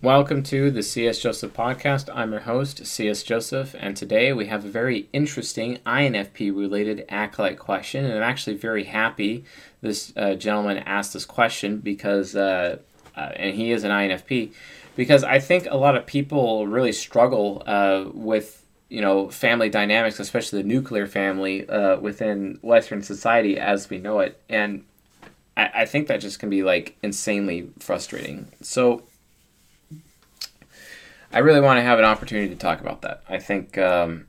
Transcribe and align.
Welcome 0.00 0.44
to 0.44 0.70
the 0.70 0.84
C.S. 0.84 1.18
Joseph 1.18 1.54
podcast. 1.54 2.08
I'm 2.14 2.30
your 2.30 2.42
host, 2.42 2.86
C.S. 2.86 3.24
Joseph, 3.24 3.74
and 3.76 3.96
today 3.96 4.32
we 4.32 4.46
have 4.46 4.64
a 4.64 4.68
very 4.68 5.08
interesting 5.12 5.78
INFP 5.84 6.56
related 6.56 7.04
acolyte 7.08 7.58
question. 7.58 8.04
And 8.04 8.14
I'm 8.14 8.22
actually 8.22 8.54
very 8.54 8.84
happy 8.84 9.44
this 9.80 10.12
uh, 10.16 10.36
gentleman 10.36 10.78
asked 10.86 11.14
this 11.14 11.24
question 11.24 11.78
because, 11.78 12.36
uh, 12.36 12.78
uh, 13.16 13.32
and 13.34 13.56
he 13.56 13.72
is 13.72 13.82
an 13.82 13.90
INFP, 13.90 14.52
because 14.94 15.24
I 15.24 15.40
think 15.40 15.66
a 15.68 15.76
lot 15.76 15.96
of 15.96 16.06
people 16.06 16.68
really 16.68 16.92
struggle 16.92 17.64
uh, 17.66 18.04
with 18.14 18.64
you 18.88 19.00
know 19.00 19.28
family 19.30 19.68
dynamics, 19.68 20.20
especially 20.20 20.62
the 20.62 20.68
nuclear 20.68 21.08
family 21.08 21.68
uh, 21.68 21.98
within 21.98 22.60
Western 22.62 23.02
society 23.02 23.58
as 23.58 23.90
we 23.90 23.98
know 23.98 24.20
it, 24.20 24.40
and 24.48 24.84
I, 25.56 25.70
I 25.74 25.86
think 25.86 26.06
that 26.06 26.18
just 26.18 26.38
can 26.38 26.50
be 26.50 26.62
like 26.62 26.96
insanely 27.02 27.70
frustrating. 27.80 28.52
So 28.62 29.02
I 31.32 31.40
really 31.40 31.60
want 31.60 31.78
to 31.78 31.82
have 31.82 31.98
an 31.98 32.04
opportunity 32.04 32.48
to 32.48 32.56
talk 32.56 32.80
about 32.80 33.02
that. 33.02 33.22
I 33.28 33.38
think 33.38 33.76
um, 33.76 34.26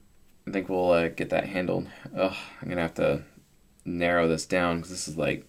I 0.47 0.51
think 0.51 0.67
we'll 0.67 0.91
uh, 0.91 1.07
get 1.09 1.29
that 1.29 1.45
handled. 1.45 1.87
Ugh, 2.15 2.35
I'm 2.61 2.69
gonna 2.69 2.81
have 2.81 2.95
to 2.95 3.23
narrow 3.85 4.27
this 4.27 4.45
down 4.45 4.77
because 4.77 4.89
this 4.89 5.07
is 5.07 5.17
like 5.17 5.45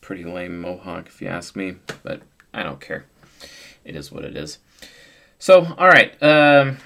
pretty 0.00 0.24
lame 0.24 0.60
mohawk 0.60 1.08
if 1.08 1.20
you 1.20 1.28
ask 1.28 1.56
me, 1.56 1.76
but 2.02 2.22
I 2.52 2.62
don't 2.62 2.80
care. 2.80 3.04
It 3.84 3.96
is 3.96 4.10
what 4.10 4.24
it 4.24 4.36
is. 4.36 4.58
So, 5.38 5.74
all 5.76 5.88
right. 5.88 6.20
Um, 6.22 6.78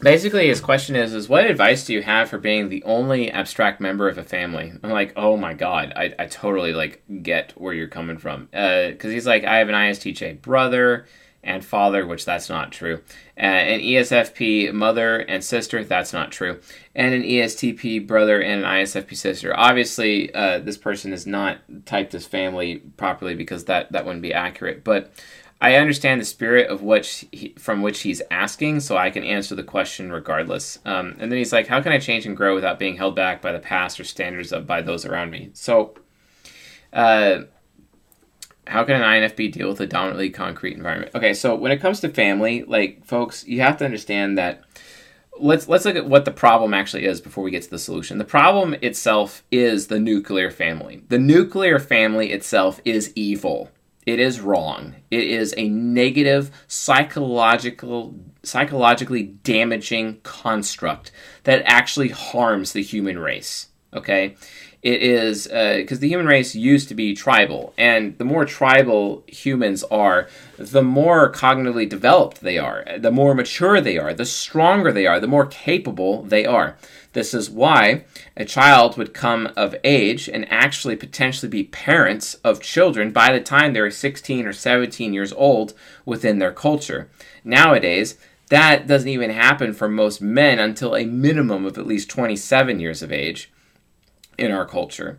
basically, 0.00 0.48
his 0.48 0.60
question 0.60 0.96
is: 0.96 1.12
is 1.12 1.28
what 1.28 1.44
advice 1.44 1.84
do 1.84 1.92
you 1.92 2.02
have 2.02 2.30
for 2.30 2.38
being 2.38 2.70
the 2.70 2.82
only 2.84 3.30
abstract 3.30 3.82
member 3.82 4.08
of 4.08 4.16
a 4.16 4.24
family? 4.24 4.72
I'm 4.82 4.90
like, 4.90 5.12
oh 5.14 5.36
my 5.36 5.52
god, 5.52 5.92
I, 5.94 6.14
I 6.18 6.26
totally 6.26 6.72
like 6.72 7.02
get 7.22 7.52
where 7.60 7.74
you're 7.74 7.88
coming 7.88 8.16
from. 8.16 8.46
Because 8.46 9.10
uh, 9.10 9.14
he's 9.14 9.26
like, 9.26 9.44
I 9.44 9.58
have 9.58 9.68
an 9.68 9.74
ISTJ 9.74 10.40
brother 10.40 11.06
and 11.48 11.64
father, 11.64 12.06
which 12.06 12.24
that's 12.24 12.48
not 12.48 12.70
true. 12.70 13.00
Uh, 13.36 13.40
an 13.40 13.80
ESFP 13.80 14.72
mother 14.72 15.18
and 15.18 15.42
sister, 15.42 15.82
that's 15.82 16.12
not 16.12 16.30
true. 16.30 16.60
And 16.94 17.14
an 17.14 17.22
ESTP 17.22 18.06
brother 18.06 18.40
and 18.40 18.64
an 18.64 18.70
ISFP 18.70 19.16
sister. 19.16 19.58
Obviously, 19.58 20.32
uh, 20.34 20.58
this 20.58 20.76
person 20.76 21.12
is 21.12 21.26
not 21.26 21.58
typed 21.86 22.14
as 22.14 22.26
family 22.26 22.76
properly 22.96 23.34
because 23.34 23.64
that, 23.64 23.90
that 23.92 24.04
wouldn't 24.04 24.22
be 24.22 24.34
accurate. 24.34 24.84
But 24.84 25.10
I 25.60 25.76
understand 25.76 26.20
the 26.20 26.26
spirit 26.26 26.68
of 26.68 26.82
which 26.82 27.24
he, 27.32 27.54
from 27.58 27.82
which 27.82 28.02
he's 28.02 28.22
asking, 28.30 28.80
so 28.80 28.96
I 28.96 29.10
can 29.10 29.24
answer 29.24 29.54
the 29.54 29.64
question 29.64 30.12
regardless. 30.12 30.78
Um, 30.84 31.16
and 31.18 31.32
then 31.32 31.38
he's 31.38 31.52
like, 31.52 31.66
"How 31.66 31.80
can 31.80 31.90
I 31.90 31.98
change 31.98 32.26
and 32.26 32.36
grow 32.36 32.54
without 32.54 32.78
being 32.78 32.96
held 32.96 33.16
back 33.16 33.42
by 33.42 33.50
the 33.50 33.58
past 33.58 33.98
or 33.98 34.04
standards 34.04 34.52
of 34.52 34.68
by 34.68 34.82
those 34.82 35.04
around 35.04 35.32
me?" 35.32 35.50
So, 35.54 35.94
uh, 36.92 37.40
how 38.68 38.84
can 38.84 38.96
an 38.96 39.02
INFP 39.02 39.52
deal 39.52 39.68
with 39.68 39.80
a 39.80 39.86
dominantly 39.86 40.30
concrete 40.30 40.76
environment? 40.76 41.12
Okay, 41.14 41.34
so 41.34 41.54
when 41.54 41.72
it 41.72 41.80
comes 41.80 42.00
to 42.00 42.08
family, 42.08 42.62
like 42.64 43.04
folks, 43.04 43.46
you 43.46 43.60
have 43.60 43.76
to 43.78 43.84
understand 43.84 44.38
that 44.38 44.62
let's 45.40 45.68
let's 45.68 45.84
look 45.84 45.96
at 45.96 46.08
what 46.08 46.24
the 46.24 46.30
problem 46.30 46.74
actually 46.74 47.04
is 47.04 47.20
before 47.20 47.44
we 47.44 47.50
get 47.50 47.62
to 47.62 47.70
the 47.70 47.78
solution. 47.78 48.18
The 48.18 48.24
problem 48.24 48.74
itself 48.82 49.42
is 49.50 49.86
the 49.86 49.98
nuclear 49.98 50.50
family. 50.50 51.02
The 51.08 51.18
nuclear 51.18 51.78
family 51.78 52.32
itself 52.32 52.80
is 52.84 53.12
evil. 53.14 53.70
It 54.06 54.20
is 54.20 54.40
wrong. 54.40 54.94
It 55.10 55.24
is 55.24 55.52
a 55.56 55.68
negative 55.68 56.50
psychological 56.66 58.14
psychologically 58.42 59.22
damaging 59.22 60.20
construct 60.22 61.12
that 61.44 61.62
actually 61.66 62.08
harms 62.08 62.72
the 62.72 62.82
human 62.82 63.18
race. 63.18 63.68
Okay? 63.92 64.36
It 64.80 65.02
is 65.02 65.46
because 65.46 65.98
uh, 65.98 66.00
the 66.00 66.08
human 66.08 66.26
race 66.26 66.54
used 66.54 66.88
to 66.88 66.94
be 66.94 67.14
tribal, 67.14 67.74
and 67.76 68.16
the 68.18 68.24
more 68.24 68.44
tribal 68.44 69.24
humans 69.26 69.82
are, 69.84 70.28
the 70.56 70.82
more 70.82 71.32
cognitively 71.32 71.88
developed 71.88 72.40
they 72.40 72.58
are, 72.58 72.84
the 72.96 73.10
more 73.10 73.34
mature 73.34 73.80
they 73.80 73.98
are, 73.98 74.14
the 74.14 74.24
stronger 74.24 74.92
they 74.92 75.06
are, 75.06 75.18
the 75.18 75.26
more 75.26 75.46
capable 75.46 76.22
they 76.22 76.46
are. 76.46 76.76
This 77.12 77.34
is 77.34 77.50
why 77.50 78.04
a 78.36 78.44
child 78.44 78.96
would 78.96 79.14
come 79.14 79.48
of 79.56 79.74
age 79.82 80.28
and 80.28 80.50
actually 80.50 80.94
potentially 80.94 81.48
be 81.50 81.64
parents 81.64 82.34
of 82.44 82.60
children 82.60 83.10
by 83.10 83.32
the 83.32 83.40
time 83.40 83.72
they're 83.72 83.90
16 83.90 84.46
or 84.46 84.52
17 84.52 85.12
years 85.12 85.32
old 85.32 85.74
within 86.04 86.38
their 86.38 86.52
culture. 86.52 87.10
Nowadays, 87.42 88.16
that 88.50 88.86
doesn't 88.86 89.08
even 89.08 89.30
happen 89.30 89.72
for 89.72 89.88
most 89.88 90.22
men 90.22 90.60
until 90.60 90.94
a 90.94 91.04
minimum 91.04 91.66
of 91.66 91.76
at 91.76 91.86
least 91.86 92.08
27 92.10 92.78
years 92.78 93.02
of 93.02 93.10
age 93.10 93.50
in 94.38 94.52
our 94.52 94.64
culture 94.64 95.18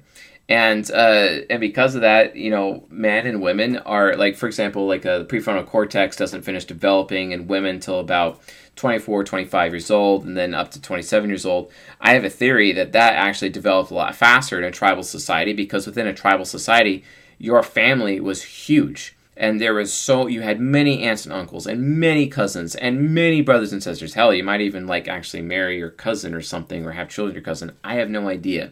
and 0.49 0.89
uh, 0.89 1.41
and 1.47 1.59
because 1.61 1.93
of 1.93 2.01
that, 2.01 2.35
you 2.35 2.49
know, 2.49 2.83
men 2.89 3.27
and 3.27 3.39
women 3.39 3.77
are 3.77 4.15
like, 4.15 4.35
for 4.35 4.47
example, 4.47 4.87
like 4.87 5.05
uh, 5.05 5.23
prefrontal 5.25 5.67
cortex 5.67 6.17
doesn't 6.17 6.41
finish 6.41 6.65
developing 6.65 7.31
in 7.31 7.47
women 7.47 7.75
until 7.75 7.99
about 7.99 8.41
24, 8.75 9.25
25 9.25 9.73
years 9.73 9.91
old, 9.91 10.25
and 10.25 10.35
then 10.35 10.55
up 10.55 10.71
to 10.71 10.81
27 10.81 11.29
years 11.29 11.45
old. 11.45 11.71
I 12.01 12.13
have 12.13 12.25
a 12.25 12.31
theory 12.31 12.71
that 12.71 12.93
that 12.93 13.13
actually 13.13 13.51
developed 13.51 13.91
a 13.91 13.93
lot 13.93 14.15
faster 14.15 14.57
in 14.57 14.63
a 14.63 14.71
tribal 14.71 15.03
society 15.03 15.53
because 15.53 15.85
within 15.85 16.07
a 16.07 16.15
tribal 16.15 16.45
society, 16.45 17.03
your 17.37 17.61
family 17.61 18.19
was 18.19 18.41
huge. 18.41 19.15
And 19.37 19.61
there 19.61 19.75
was 19.75 19.93
so 19.93 20.25
you 20.25 20.41
had 20.41 20.59
many 20.59 21.03
aunts 21.03 21.25
and 21.25 21.33
uncles 21.33 21.67
and 21.67 21.99
many 21.99 22.27
cousins 22.27 22.73
and 22.75 23.13
many 23.13 23.41
brothers 23.41 23.71
and 23.71 23.83
sisters. 23.83 24.15
Hell, 24.15 24.33
you 24.33 24.43
might 24.43 24.61
even 24.61 24.87
like 24.87 25.07
actually 25.07 25.43
marry 25.43 25.77
your 25.77 25.91
cousin 25.91 26.33
or 26.33 26.41
something 26.41 26.85
or 26.85 26.93
have 26.93 27.07
children 27.07 27.35
with 27.35 27.35
your 27.35 27.43
cousin. 27.43 27.73
I 27.83 27.95
have 27.95 28.09
no 28.09 28.27
idea 28.27 28.71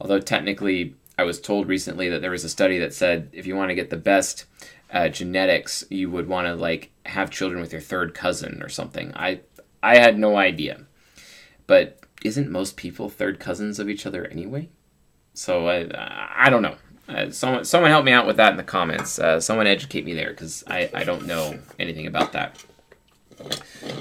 Although 0.00 0.20
technically, 0.20 0.94
I 1.18 1.24
was 1.24 1.40
told 1.40 1.68
recently 1.68 2.08
that 2.08 2.20
there 2.20 2.30
was 2.30 2.44
a 2.44 2.48
study 2.48 2.78
that 2.78 2.94
said 2.94 3.30
if 3.32 3.46
you 3.46 3.56
want 3.56 3.70
to 3.70 3.74
get 3.74 3.90
the 3.90 3.96
best 3.96 4.46
uh, 4.92 5.08
genetics, 5.08 5.84
you 5.90 6.10
would 6.10 6.28
want 6.28 6.46
to 6.46 6.54
like 6.54 6.90
have 7.06 7.30
children 7.30 7.60
with 7.60 7.72
your 7.72 7.80
third 7.80 8.14
cousin 8.14 8.62
or 8.62 8.68
something. 8.68 9.12
I 9.14 9.40
I 9.82 9.98
had 9.98 10.18
no 10.18 10.36
idea, 10.36 10.86
but 11.66 12.00
isn't 12.24 12.50
most 12.50 12.76
people 12.76 13.08
third 13.08 13.38
cousins 13.38 13.78
of 13.78 13.88
each 13.88 14.06
other 14.06 14.26
anyway? 14.26 14.68
So 15.34 15.68
I 15.68 15.88
I 16.46 16.50
don't 16.50 16.62
know. 16.62 16.76
Uh, 17.08 17.30
someone 17.30 17.64
someone 17.64 17.90
help 17.90 18.04
me 18.04 18.12
out 18.12 18.26
with 18.26 18.36
that 18.38 18.52
in 18.52 18.56
the 18.56 18.62
comments. 18.62 19.18
Uh, 19.18 19.40
someone 19.40 19.66
educate 19.66 20.04
me 20.04 20.14
there 20.14 20.30
because 20.30 20.64
I 20.66 20.90
I 20.94 21.04
don't 21.04 21.26
know 21.26 21.58
anything 21.78 22.06
about 22.06 22.32
that. 22.32 22.64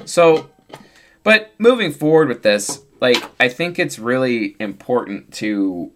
So, 0.06 0.50
but 1.24 1.54
moving 1.58 1.92
forward 1.92 2.28
with 2.28 2.44
this, 2.44 2.84
like 3.04 3.22
I 3.38 3.50
think 3.50 3.78
it's 3.78 4.00
really 4.00 4.56
important 4.60 5.34
to 5.34 5.92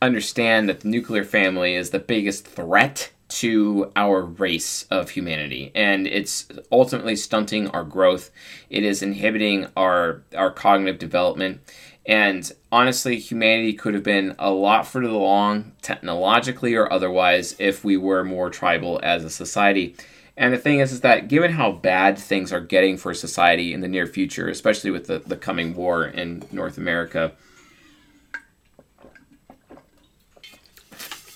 understand 0.00 0.68
that 0.68 0.80
the 0.80 0.88
nuclear 0.88 1.24
family 1.24 1.74
is 1.74 1.90
the 1.90 1.98
biggest 1.98 2.46
threat 2.46 3.10
to 3.28 3.90
our 3.96 4.22
race 4.22 4.84
of 4.84 5.10
humanity 5.10 5.72
and 5.74 6.06
it's 6.06 6.46
ultimately 6.70 7.16
stunting 7.16 7.66
our 7.68 7.82
growth. 7.82 8.30
It 8.70 8.84
is 8.84 9.02
inhibiting 9.02 9.66
our 9.76 10.22
our 10.36 10.52
cognitive 10.52 11.00
development 11.00 11.60
and 12.06 12.52
honestly 12.70 13.18
humanity 13.18 13.72
could 13.72 13.94
have 13.94 14.04
been 14.04 14.36
a 14.38 14.50
lot 14.52 14.86
further 14.86 15.08
along 15.08 15.72
technologically 15.82 16.76
or 16.76 16.92
otherwise 16.92 17.56
if 17.58 17.84
we 17.84 17.96
were 17.96 18.22
more 18.22 18.48
tribal 18.48 19.00
as 19.02 19.24
a 19.24 19.30
society 19.30 19.96
and 20.36 20.52
the 20.52 20.58
thing 20.58 20.80
is, 20.80 20.92
is 20.92 21.02
that 21.02 21.28
given 21.28 21.52
how 21.52 21.72
bad 21.72 22.18
things 22.18 22.52
are 22.52 22.60
getting 22.60 22.96
for 22.96 23.12
society 23.12 23.74
in 23.74 23.80
the 23.80 23.88
near 23.88 24.06
future, 24.06 24.48
especially 24.48 24.90
with 24.90 25.06
the, 25.06 25.18
the 25.18 25.36
coming 25.36 25.74
war 25.74 26.04
in 26.04 26.44
North 26.50 26.78
America, 26.78 27.32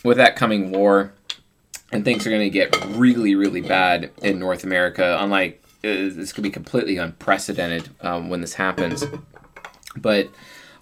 with 0.03 0.17
that 0.17 0.37
coming 0.37 0.71
war, 0.71 1.13
and 1.93 2.05
things 2.05 2.27
are 2.27 2.31
going 2.31 2.43
to 2.43 2.51
get 2.51 2.75
really, 2.97 3.35
really 3.35 3.61
bad 3.61 4.11
in 4.23 4.39
North 4.39 4.65
America. 4.65 5.17
Unlike 5.21 5.63
uh, 5.85 6.11
this 6.11 6.33
could 6.33 6.43
be 6.43 6.51
completely 6.51 6.97
unprecedented 6.97 7.91
um, 8.01 8.31
when 8.31 8.41
this 8.41 8.55
happens, 8.55 9.05
but 9.97 10.31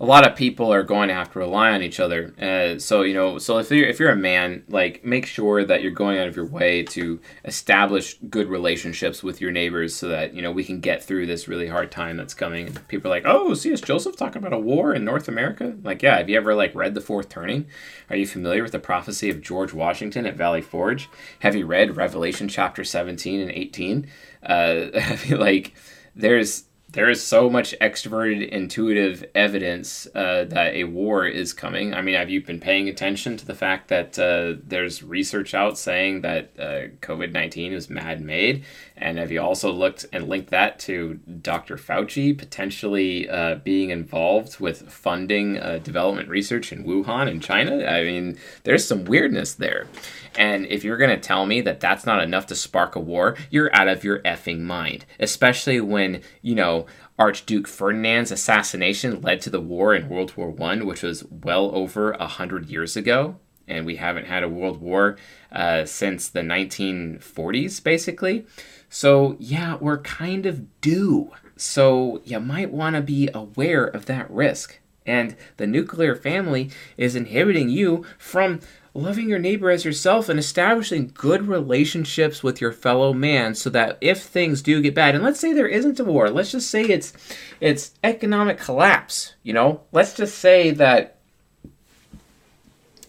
a 0.00 0.04
lot 0.04 0.26
of 0.26 0.36
people 0.36 0.72
are 0.72 0.82
going 0.82 1.08
to 1.08 1.14
have 1.14 1.30
to 1.32 1.38
rely 1.38 1.70
on 1.72 1.82
each 1.82 2.00
other. 2.00 2.34
Uh, 2.40 2.78
so 2.78 3.02
you 3.02 3.14
know, 3.14 3.38
so 3.38 3.58
if 3.58 3.70
you're 3.70 3.86
if 3.86 3.98
you're 3.98 4.10
a 4.10 4.16
man, 4.16 4.64
like 4.68 5.04
make 5.04 5.26
sure 5.26 5.64
that 5.64 5.82
you're 5.82 5.92
going 5.92 6.18
out 6.18 6.28
of 6.28 6.36
your 6.36 6.46
way 6.46 6.82
to 6.82 7.20
establish 7.44 8.18
good 8.28 8.48
relationships 8.48 9.22
with 9.22 9.40
your 9.40 9.50
neighbors, 9.50 9.94
so 9.94 10.08
that 10.08 10.34
you 10.34 10.42
know 10.42 10.50
we 10.52 10.64
can 10.64 10.80
get 10.80 11.02
through 11.02 11.26
this 11.26 11.48
really 11.48 11.68
hard 11.68 11.90
time 11.90 12.16
that's 12.16 12.34
coming. 12.34 12.66
And 12.66 12.88
people 12.88 13.10
are 13.10 13.14
like, 13.14 13.26
"Oh, 13.26 13.54
C.S. 13.54 13.80
Joseph 13.80 14.16
talking 14.16 14.38
about 14.38 14.52
a 14.52 14.58
war 14.58 14.94
in 14.94 15.04
North 15.04 15.28
America." 15.28 15.76
Like, 15.82 16.02
yeah, 16.02 16.18
have 16.18 16.28
you 16.28 16.36
ever 16.36 16.54
like 16.54 16.74
read 16.74 16.94
The 16.94 17.00
Fourth 17.00 17.28
Turning? 17.28 17.66
Are 18.10 18.16
you 18.16 18.26
familiar 18.26 18.62
with 18.62 18.72
the 18.72 18.78
prophecy 18.78 19.30
of 19.30 19.40
George 19.40 19.72
Washington 19.72 20.26
at 20.26 20.36
Valley 20.36 20.62
Forge? 20.62 21.08
Have 21.40 21.54
you 21.54 21.66
read 21.66 21.96
Revelation 21.96 22.48
chapter 22.48 22.84
seventeen 22.84 23.40
and 23.40 23.50
eighteen? 23.50 24.08
Uh, 24.42 24.86
like 25.30 25.74
there's 26.14 26.64
there 26.94 27.10
is 27.10 27.22
so 27.22 27.50
much 27.50 27.74
extroverted, 27.80 28.48
intuitive 28.48 29.24
evidence 29.34 30.06
uh, 30.14 30.44
that 30.44 30.74
a 30.74 30.84
war 30.84 31.26
is 31.26 31.52
coming. 31.52 31.92
I 31.92 32.00
mean, 32.00 32.14
have 32.14 32.30
you 32.30 32.40
been 32.40 32.60
paying 32.60 32.88
attention 32.88 33.36
to 33.36 33.44
the 33.44 33.54
fact 33.54 33.88
that 33.88 34.16
uh, 34.16 34.60
there's 34.64 35.02
research 35.02 35.54
out 35.54 35.76
saying 35.76 36.20
that 36.20 36.52
uh, 36.56 36.94
COVID 37.04 37.32
19 37.32 37.72
is 37.72 37.90
mad 37.90 38.20
made? 38.20 38.64
And 38.96 39.18
have 39.18 39.32
you 39.32 39.42
also 39.42 39.72
looked 39.72 40.06
and 40.12 40.28
linked 40.28 40.50
that 40.50 40.78
to 40.80 41.14
Dr. 41.14 41.76
Fauci 41.76 42.36
potentially 42.36 43.28
uh, 43.28 43.56
being 43.56 43.90
involved 43.90 44.60
with 44.60 44.88
funding 44.88 45.58
uh, 45.58 45.78
development 45.78 46.28
research 46.28 46.70
in 46.70 46.84
Wuhan 46.84 47.28
in 47.28 47.40
China? 47.40 47.84
I 47.84 48.04
mean, 48.04 48.38
there's 48.62 48.86
some 48.86 49.04
weirdness 49.04 49.54
there. 49.54 49.88
And 50.36 50.66
if 50.66 50.84
you're 50.84 50.96
going 50.96 51.10
to 51.10 51.20
tell 51.20 51.46
me 51.46 51.60
that 51.62 51.80
that's 51.80 52.06
not 52.06 52.22
enough 52.22 52.46
to 52.46 52.54
spark 52.54 52.96
a 52.96 53.00
war, 53.00 53.36
you're 53.50 53.74
out 53.74 53.88
of 53.88 54.04
your 54.04 54.20
effing 54.20 54.60
mind. 54.60 55.04
Especially 55.20 55.80
when, 55.80 56.22
you 56.42 56.54
know, 56.54 56.83
Archduke 57.18 57.68
Ferdinand's 57.68 58.32
assassination 58.32 59.20
led 59.20 59.40
to 59.42 59.50
the 59.50 59.60
war 59.60 59.94
in 59.94 60.08
World 60.08 60.36
War 60.36 60.50
One, 60.50 60.86
which 60.86 61.02
was 61.02 61.24
well 61.30 61.70
over 61.74 62.12
a 62.12 62.26
hundred 62.26 62.66
years 62.66 62.96
ago, 62.96 63.36
and 63.68 63.86
we 63.86 63.96
haven't 63.96 64.26
had 64.26 64.42
a 64.42 64.48
world 64.48 64.80
war 64.80 65.16
uh, 65.52 65.84
since 65.84 66.28
the 66.28 66.40
1940s, 66.40 67.82
basically. 67.82 68.46
So 68.88 69.36
yeah, 69.38 69.76
we're 69.76 69.98
kind 69.98 70.46
of 70.46 70.80
due. 70.80 71.30
So 71.56 72.20
you 72.24 72.40
might 72.40 72.72
want 72.72 72.96
to 72.96 73.02
be 73.02 73.28
aware 73.32 73.84
of 73.84 74.06
that 74.06 74.30
risk. 74.30 74.80
And 75.06 75.36
the 75.56 75.66
nuclear 75.66 76.14
family 76.14 76.70
is 76.96 77.14
inhibiting 77.14 77.68
you 77.68 78.04
from 78.18 78.60
loving 78.94 79.28
your 79.28 79.38
neighbor 79.38 79.70
as 79.70 79.84
yourself 79.84 80.28
and 80.28 80.38
establishing 80.38 81.10
good 81.14 81.48
relationships 81.48 82.42
with 82.42 82.60
your 82.60 82.72
fellow 82.72 83.12
man 83.12 83.54
so 83.54 83.68
that 83.70 83.98
if 84.00 84.22
things 84.22 84.62
do 84.62 84.80
get 84.80 84.94
bad 84.94 85.16
and 85.16 85.24
let's 85.24 85.40
say 85.40 85.52
there 85.52 85.66
isn't 85.66 85.98
a 85.98 86.04
war 86.04 86.30
let's 86.30 86.52
just 86.52 86.70
say 86.70 86.82
it's 86.82 87.12
it's 87.60 87.90
economic 88.04 88.56
collapse 88.56 89.34
you 89.44 89.52
know? 89.52 89.82
Let's 89.92 90.14
just 90.14 90.38
say 90.38 90.72
that 90.72 91.18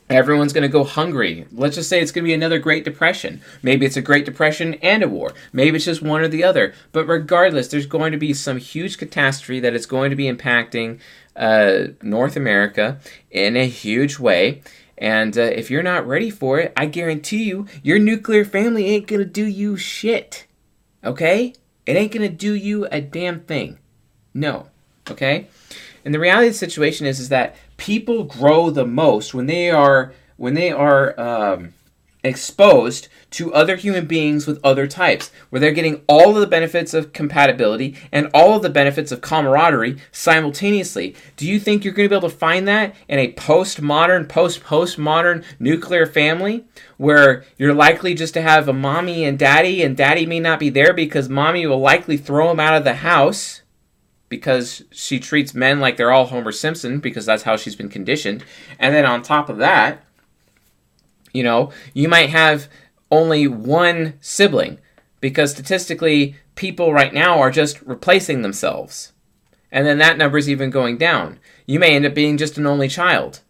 everyone's 0.08 0.54
going 0.54 0.62
to 0.62 0.68
go 0.68 0.84
hungry. 0.84 1.48
Let's 1.52 1.76
just 1.76 1.90
say 1.90 2.00
it's 2.00 2.12
going 2.12 2.24
to 2.24 2.30
be 2.30 2.34
another 2.34 2.60
great 2.60 2.84
depression. 2.84 3.42
Maybe 3.64 3.88
it's 3.88 3.98
a 3.98 4.04
great 4.04 4.26
depression 4.26 4.76
and 4.76 5.02
a 5.02 5.08
war. 5.08 5.34
Maybe 5.52 5.78
it's 5.78 5.86
just 5.86 6.04
one 6.04 6.22
or 6.22 6.28
the 6.28 6.44
other. 6.44 6.76
But 6.92 7.08
regardless 7.08 7.70
there's 7.70 7.88
going 7.88 8.12
to 8.12 8.20
be 8.20 8.34
some 8.34 8.58
huge 8.58 9.00
catastrophe 9.00 9.60
that 9.62 9.74
is 9.74 9.88
going 9.88 10.12
to 10.12 10.16
be 10.16 10.32
impacting 10.32 11.00
uh, 11.36 11.88
north 12.02 12.36
america 12.36 13.00
in 13.32 13.56
a 13.56 13.68
huge 13.68 14.20
way 14.20 14.62
and 14.98 15.38
uh, 15.38 15.42
if 15.42 15.70
you're 15.70 15.84
not 15.84 16.08
ready 16.08 16.30
for 16.30 16.60
it, 16.60 16.74
I 16.78 16.86
guarantee 16.86 17.44
you, 17.44 17.68
your 17.84 18.00
nuclear 18.00 18.46
family 18.46 18.86
ain't 18.86 19.08
gonna 19.08 19.26
do 19.26 19.46
you 19.46 19.76
shit. 19.78 20.46
Okay? 21.04 21.54
It 21.86 21.96
ain't 21.96 22.12
gonna 22.12 22.30
do 22.30 22.54
you 22.54 22.86
a 22.92 23.02
damn 23.02 23.42
thing. 23.42 23.80
No. 24.34 24.68
Okay? 25.10 25.48
And 26.04 26.14
the 26.14 26.20
reality 26.20 26.48
of 26.48 26.54
the 26.54 26.60
situation 26.60 27.06
is, 27.08 27.20
is 27.20 27.30
that 27.30 27.56
people 27.78 28.24
grow 28.24 28.70
the 28.70 28.86
most 28.86 29.34
when 29.34 29.48
they 29.48 29.70
are 29.70 30.14
when 30.38 30.54
they 30.54 30.72
are 30.72 31.20
um, 31.20 31.74
exposed 32.26 33.08
to 33.32 33.54
other 33.54 33.76
human 33.76 34.06
beings 34.06 34.48
with 34.48 34.60
other 34.64 34.88
types, 34.88 35.32
where 35.50 35.60
they're 35.60 35.72
getting 35.72 36.02
all 36.08 36.36
of 36.36 36.42
the 36.42 36.48
benefits 36.48 36.94
of 36.94 37.12
compatibility 37.12 37.96
and 38.12 38.30
all 38.34 38.56
of 38.56 38.62
the 38.62 38.70
benefits 38.70 39.12
of 39.12 39.22
camaraderie 39.22 39.98
simultaneously. 40.12 41.16
Do 41.36 41.46
you 41.46 41.60
think 41.60 41.84
you're 41.84 41.94
going 41.94 42.08
to 42.08 42.14
be 42.14 42.18
able 42.18 42.30
to 42.30 42.36
find 42.36 42.68
that 42.68 42.96
in 43.10 43.20
a 43.20 43.34
post-modern, 43.34 44.28
post-postmodern 44.28 45.44
nuclear 45.60 46.06
family 46.06 46.64
where 46.98 47.44
you're 47.58 47.74
likely 47.74 48.14
just 48.14 48.34
to 48.36 48.42
have 48.42 48.70
a 48.70 48.74
mommy 48.74 49.26
and 49.26 49.38
daddy 49.38 49.84
and 49.84 49.98
daddy 49.98 50.26
may 50.26 50.40
not 50.40 50.60
be 50.60 50.70
there 50.70 50.94
because 50.94 51.28
mommy 51.28 51.66
will 51.66 51.80
likely 51.80 52.16
throw 52.16 52.52
him 52.52 52.60
out 52.60 52.78
of 52.78 52.84
the 52.84 52.96
house? 52.96 53.62
because 54.28 54.84
she 54.92 55.20
treats 55.20 55.54
men 55.54 55.80
like 55.80 55.98
they're 55.98 56.12
all 56.12 56.26
Homer 56.26 56.52
Simpson 56.52 57.00
because 57.00 57.26
that's 57.26 57.44
how 57.44 57.56
she's 57.56 57.76
been 57.76 57.90
conditioned. 57.90 58.44
And 58.80 58.94
then 58.94 59.06
on 59.06 59.22
top 59.22 59.50
of 59.50 59.58
that, 59.58 60.04
you 61.36 61.44
know, 61.44 61.72
you 61.94 62.08
might 62.08 62.30
have 62.30 62.68
only 63.12 63.48
one 63.48 64.14
sibling 64.22 64.80
because 65.20 65.52
statistically, 65.52 66.36
people 66.56 66.94
right 66.94 67.14
now 67.14 67.40
are 67.40 67.52
just 67.52 67.82
replacing 67.82 68.42
themselves. 68.42 69.12
And 69.72 69.86
then 69.86 69.98
that 69.98 70.18
number 70.18 70.38
is 70.38 70.50
even 70.50 70.70
going 70.70 70.98
down. 70.98 71.40
You 71.66 71.80
may 71.80 71.96
end 71.96 72.06
up 72.06 72.14
being 72.14 72.38
just 72.38 72.58
an 72.58 72.66
only 72.66 72.88
child. 72.88 73.42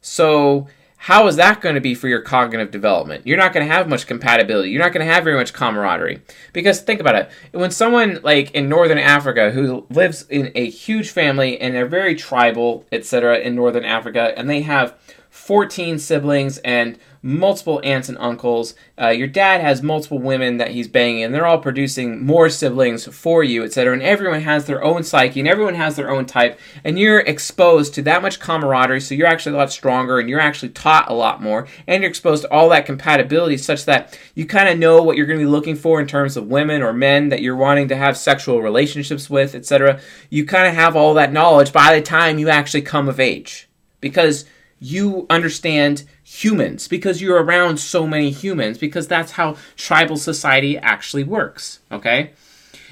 So, 0.00 0.66
how 1.02 1.28
is 1.28 1.36
that 1.36 1.60
going 1.60 1.76
to 1.76 1.80
be 1.80 1.94
for 1.94 2.08
your 2.08 2.20
cognitive 2.20 2.72
development? 2.72 3.24
You're 3.24 3.36
not 3.36 3.52
going 3.52 3.64
to 3.64 3.72
have 3.72 3.88
much 3.88 4.08
compatibility. 4.08 4.70
You're 4.70 4.82
not 4.82 4.92
going 4.92 5.06
to 5.06 5.12
have 5.12 5.22
very 5.22 5.36
much 5.36 5.52
camaraderie. 5.52 6.22
Because 6.52 6.80
think 6.80 6.98
about 7.00 7.14
it. 7.14 7.30
When 7.52 7.70
someone 7.70 8.18
like 8.24 8.50
in 8.50 8.68
northern 8.68 8.98
Africa 8.98 9.52
who 9.52 9.86
lives 9.90 10.26
in 10.28 10.50
a 10.56 10.68
huge 10.68 11.10
family 11.10 11.60
and 11.60 11.72
they're 11.72 11.86
very 11.86 12.16
tribal, 12.16 12.84
etc., 12.90 13.38
in 13.38 13.54
northern 13.54 13.84
Africa, 13.84 14.32
and 14.36 14.50
they 14.50 14.62
have 14.62 14.98
14 15.38 15.98
siblings 15.98 16.58
and 16.58 16.98
multiple 17.22 17.80
aunts 17.82 18.08
and 18.08 18.18
uncles. 18.18 18.74
Uh, 19.00 19.08
your 19.08 19.26
dad 19.26 19.60
has 19.60 19.82
multiple 19.82 20.18
women 20.18 20.58
that 20.58 20.72
he's 20.72 20.88
banging, 20.88 21.22
and 21.22 21.34
they're 21.34 21.46
all 21.46 21.58
producing 21.58 22.24
more 22.24 22.50
siblings 22.50 23.06
for 23.06 23.42
you, 23.42 23.64
etc. 23.64 23.94
And 23.94 24.02
everyone 24.02 24.42
has 24.42 24.66
their 24.66 24.82
own 24.82 25.04
psyche, 25.04 25.40
and 25.40 25.48
everyone 25.48 25.74
has 25.74 25.96
their 25.96 26.10
own 26.10 26.26
type, 26.26 26.58
and 26.84 26.98
you're 26.98 27.20
exposed 27.20 27.94
to 27.94 28.02
that 28.02 28.20
much 28.20 28.40
camaraderie, 28.40 29.00
so 29.00 29.14
you're 29.14 29.26
actually 29.26 29.54
a 29.54 29.58
lot 29.58 29.72
stronger, 29.72 30.18
and 30.18 30.28
you're 30.28 30.40
actually 30.40 30.70
taught 30.70 31.10
a 31.10 31.14
lot 31.14 31.42
more, 31.42 31.66
and 31.86 32.02
you're 32.02 32.10
exposed 32.10 32.42
to 32.42 32.52
all 32.52 32.68
that 32.68 32.86
compatibility, 32.86 33.56
such 33.56 33.84
that 33.86 34.18
you 34.34 34.44
kind 34.44 34.68
of 34.68 34.78
know 34.78 35.02
what 35.02 35.16
you're 35.16 35.26
going 35.26 35.38
to 35.38 35.44
be 35.44 35.50
looking 35.50 35.76
for 35.76 36.00
in 36.00 36.06
terms 36.06 36.36
of 36.36 36.48
women 36.48 36.82
or 36.82 36.92
men 36.92 37.30
that 37.30 37.42
you're 37.42 37.56
wanting 37.56 37.88
to 37.88 37.96
have 37.96 38.16
sexual 38.16 38.60
relationships 38.60 39.30
with, 39.30 39.54
etc. 39.54 40.00
You 40.30 40.44
kind 40.44 40.66
of 40.66 40.74
have 40.74 40.94
all 40.94 41.14
that 41.14 41.32
knowledge 41.32 41.72
by 41.72 41.94
the 41.94 42.02
time 42.02 42.38
you 42.38 42.48
actually 42.48 42.82
come 42.82 43.08
of 43.08 43.20
age, 43.20 43.68
because 44.00 44.44
you 44.80 45.26
understand 45.28 46.04
humans 46.22 46.88
because 46.88 47.20
you're 47.20 47.42
around 47.42 47.78
so 47.78 48.06
many 48.06 48.30
humans 48.30 48.78
because 48.78 49.08
that's 49.08 49.32
how 49.32 49.56
tribal 49.76 50.16
society 50.16 50.78
actually 50.78 51.24
works 51.24 51.80
okay? 51.90 52.30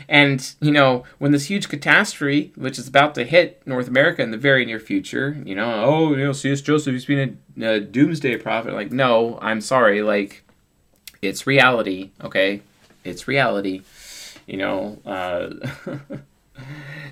And 0.08 0.54
you 0.60 0.72
know 0.72 1.04
when 1.18 1.32
this 1.32 1.46
huge 1.46 1.68
catastrophe 1.68 2.52
which 2.56 2.78
is 2.78 2.86
about 2.86 3.14
to 3.14 3.24
hit 3.24 3.62
north 3.66 3.88
america 3.88 4.22
in 4.22 4.30
the 4.30 4.36
very 4.36 4.64
near 4.64 4.78
future 4.78 5.36
you 5.44 5.54
know 5.54 5.84
oh 5.84 6.10
you 6.14 6.24
know 6.24 6.32
cs 6.32 6.60
joseph 6.60 6.92
he's 6.92 7.06
been 7.06 7.38
a, 7.60 7.64
a 7.64 7.80
doomsday 7.80 8.36
prophet 8.36 8.74
like 8.74 8.92
no 8.92 9.38
i'm 9.40 9.60
sorry 9.60 10.02
like 10.02 10.42
it's 11.22 11.46
reality 11.46 12.10
okay? 12.22 12.60
It's 13.04 13.26
reality 13.26 13.82
you 14.46 14.58
know 14.58 14.98
uh 15.06 15.50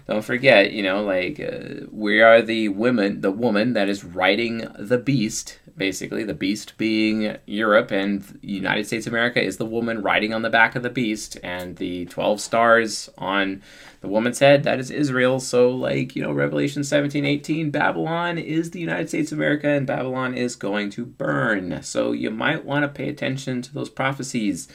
don't 0.06 0.25
forget, 0.25 0.73
you 0.73 0.82
know, 0.82 1.02
like 1.02 1.41
uh, 1.41 1.87
we 1.91 2.20
are 2.20 2.43
the 2.43 2.69
women, 2.69 3.23
the 3.23 3.31
woman 3.31 3.73
that 3.73 3.88
is 3.88 4.05
riding 4.05 4.69
the 4.79 4.99
beast. 4.99 5.58
Basically, 5.76 6.23
the 6.23 6.35
beast 6.35 6.76
being 6.76 7.37
Europe, 7.46 7.91
and 7.91 8.38
United 8.43 8.86
States 8.86 9.08
America 9.08 9.43
is 9.43 9.56
the 9.56 9.67
woman 9.67 10.03
riding 10.03 10.32
on 10.32 10.43
the 10.43 10.51
back 10.51 10.77
of 10.77 10.84
the 10.84 10.91
beast, 10.91 11.39
and 11.43 11.77
the 11.79 12.05
twelve 12.06 12.41
stars 12.41 13.08
on 13.19 13.60
the 14.01 14.06
woman's 14.06 14.39
head 14.39 14.63
that 14.65 14.79
is 14.79 14.91
Israel. 14.91 15.41
So, 15.41 15.70
like 15.70 16.15
you 16.15 16.22
know, 16.22 16.31
Revelation 16.31 16.84
seventeen 16.84 17.24
eighteen, 17.24 17.70
Babylon 17.70 18.39
is 18.39 18.70
the 18.70 18.79
United 18.79 19.08
States 19.08 19.32
of 19.32 19.39
America, 19.39 19.69
and 19.69 19.86
Babylon 19.86 20.34
is 20.34 20.55
going 20.55 20.91
to 20.91 21.05
burn. 21.05 21.82
So 21.82 22.13
you 22.13 22.31
might 22.31 22.65
want 22.65 22.84
to 22.84 22.89
pay 22.89 23.08
attention 23.08 23.63
to 23.63 23.74
those 23.74 23.91
prophecies. 23.91 24.69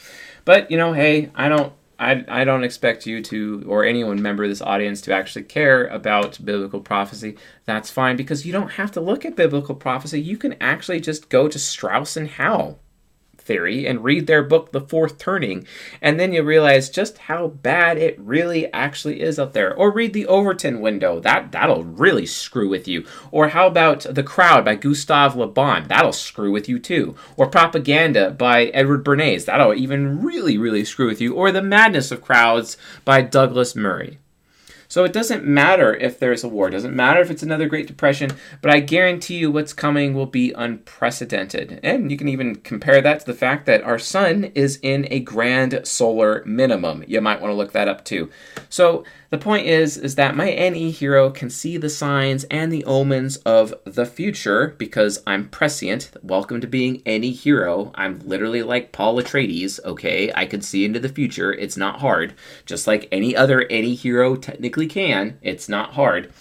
But 0.43 0.69
you 0.69 0.77
know, 0.77 0.93
hey, 0.93 1.29
I 1.35 1.47
don't 1.47 1.71
I, 1.99 2.23
I 2.27 2.43
don't 2.45 2.63
expect 2.63 3.05
you 3.05 3.21
to, 3.23 3.65
or 3.67 3.83
anyone 3.83 4.21
member 4.21 4.43
of 4.43 4.49
this 4.49 4.61
audience, 4.61 5.01
to 5.01 5.13
actually 5.13 5.43
care 5.43 5.85
about 5.87 6.43
biblical 6.43 6.79
prophecy. 6.79 7.37
That's 7.65 7.91
fine 7.91 8.15
because 8.15 8.45
you 8.45 8.53
don't 8.53 8.71
have 8.71 8.91
to 8.93 9.01
look 9.01 9.25
at 9.25 9.35
biblical 9.35 9.75
prophecy. 9.75 10.21
You 10.21 10.37
can 10.37 10.55
actually 10.61 11.01
just 11.01 11.29
go 11.29 11.47
to 11.47 11.59
Strauss 11.59 12.15
and 12.15 12.29
Howe 12.29 12.77
theory 13.49 13.87
and 13.87 14.03
read 14.03 14.27
their 14.27 14.43
book 14.43 14.71
The 14.71 14.79
Fourth 14.79 15.17
Turning, 15.17 15.67
and 16.01 16.19
then 16.19 16.31
you 16.31 16.43
realize 16.43 16.89
just 16.89 17.17
how 17.17 17.47
bad 17.47 17.97
it 17.97 18.17
really 18.19 18.71
actually 18.71 19.21
is 19.21 19.39
out 19.39 19.53
there. 19.53 19.75
Or 19.75 19.91
read 19.91 20.13
The 20.13 20.27
Overton 20.27 20.79
Window. 20.79 21.19
That 21.19 21.51
that'll 21.51 21.83
really 21.83 22.27
screw 22.27 22.69
with 22.69 22.87
you. 22.87 23.05
Or 23.31 23.49
how 23.49 23.67
about 23.67 24.05
The 24.09 24.23
Crowd 24.23 24.63
by 24.63 24.75
Gustave 24.75 25.37
Le 25.37 25.47
Bon? 25.47 25.87
That'll 25.87 26.13
screw 26.13 26.51
with 26.51 26.69
you 26.69 26.77
too. 26.79 27.15
Or 27.35 27.47
Propaganda 27.47 28.29
by 28.29 28.65
Edward 28.67 29.03
Bernays. 29.03 29.45
That'll 29.45 29.73
even 29.73 30.21
really 30.21 30.57
really 30.57 30.85
screw 30.85 31.07
with 31.07 31.19
you. 31.19 31.33
Or 31.33 31.51
The 31.51 31.63
Madness 31.63 32.11
of 32.11 32.21
Crowds 32.21 32.77
by 33.03 33.21
Douglas 33.21 33.75
Murray. 33.75 34.19
So 34.89 35.03
it 35.03 35.13
doesn't 35.13 35.45
matter 35.45 35.95
if 35.95 36.19
there's 36.19 36.43
a 36.43 36.49
war, 36.49 36.67
it 36.67 36.71
doesn't 36.71 36.95
matter 36.95 37.21
if 37.21 37.29
it's 37.29 37.43
another 37.43 37.69
Great 37.69 37.87
Depression, 37.87 38.31
but 38.61 38.71
I 38.71 38.79
guarantee 38.79 39.37
you 39.37 39.51
what's 39.51 39.71
coming 39.71 40.15
will 40.15 40.25
be 40.25 40.51
unprecedented. 40.51 41.79
And 41.83 42.11
you 42.11 42.17
can 42.17 42.27
even 42.27 42.55
compare 42.55 42.99
that 42.99 43.19
to 43.19 43.25
the 43.27 43.35
fact 43.35 43.67
that 43.67 43.83
our 43.83 43.99
sun 43.99 44.45
is 44.55 44.79
in 44.81 45.07
a 45.11 45.19
grand 45.19 45.81
solar 45.83 46.43
minimum. 46.43 47.03
You 47.07 47.21
might 47.21 47.39
want 47.39 47.51
to 47.51 47.55
look 47.55 47.71
that 47.73 47.87
up 47.87 48.03
too. 48.03 48.31
So 48.67 49.05
the 49.29 49.37
point 49.37 49.67
is 49.67 49.97
is 49.97 50.15
that 50.15 50.35
my 50.35 50.45
NE 50.45 50.91
hero 50.91 51.29
can 51.29 51.49
see 51.49 51.77
the 51.77 51.89
signs 51.89 52.45
and 52.45 52.71
the 52.71 52.83
omens 52.85 53.37
of 53.37 53.73
the 53.85 54.05
future 54.05 54.75
because 54.77 55.21
I'm 55.27 55.49
prescient. 55.49 56.11
Welcome 56.23 56.61
to 56.61 56.67
being 56.67 57.01
NE 57.05 57.31
hero. 57.31 57.91
I'm 57.95 58.19
literally 58.25 58.63
like 58.63 58.91
Paul 58.91 59.21
Atreides, 59.21 59.79
okay? 59.85 60.31
I 60.35 60.45
can 60.45 60.61
see 60.61 60.83
into 60.83 60.99
the 60.99 61.09
future. 61.09 61.53
It's 61.53 61.77
not 61.77 61.99
hard. 61.99 62.33
Just 62.65 62.87
like 62.87 63.07
any 63.11 63.35
other 63.35 63.65
NE 63.69 63.93
hero 63.95 64.35
technically 64.35 64.87
can. 64.87 65.37
It's 65.41 65.69
not 65.69 65.93
hard. 65.93 66.31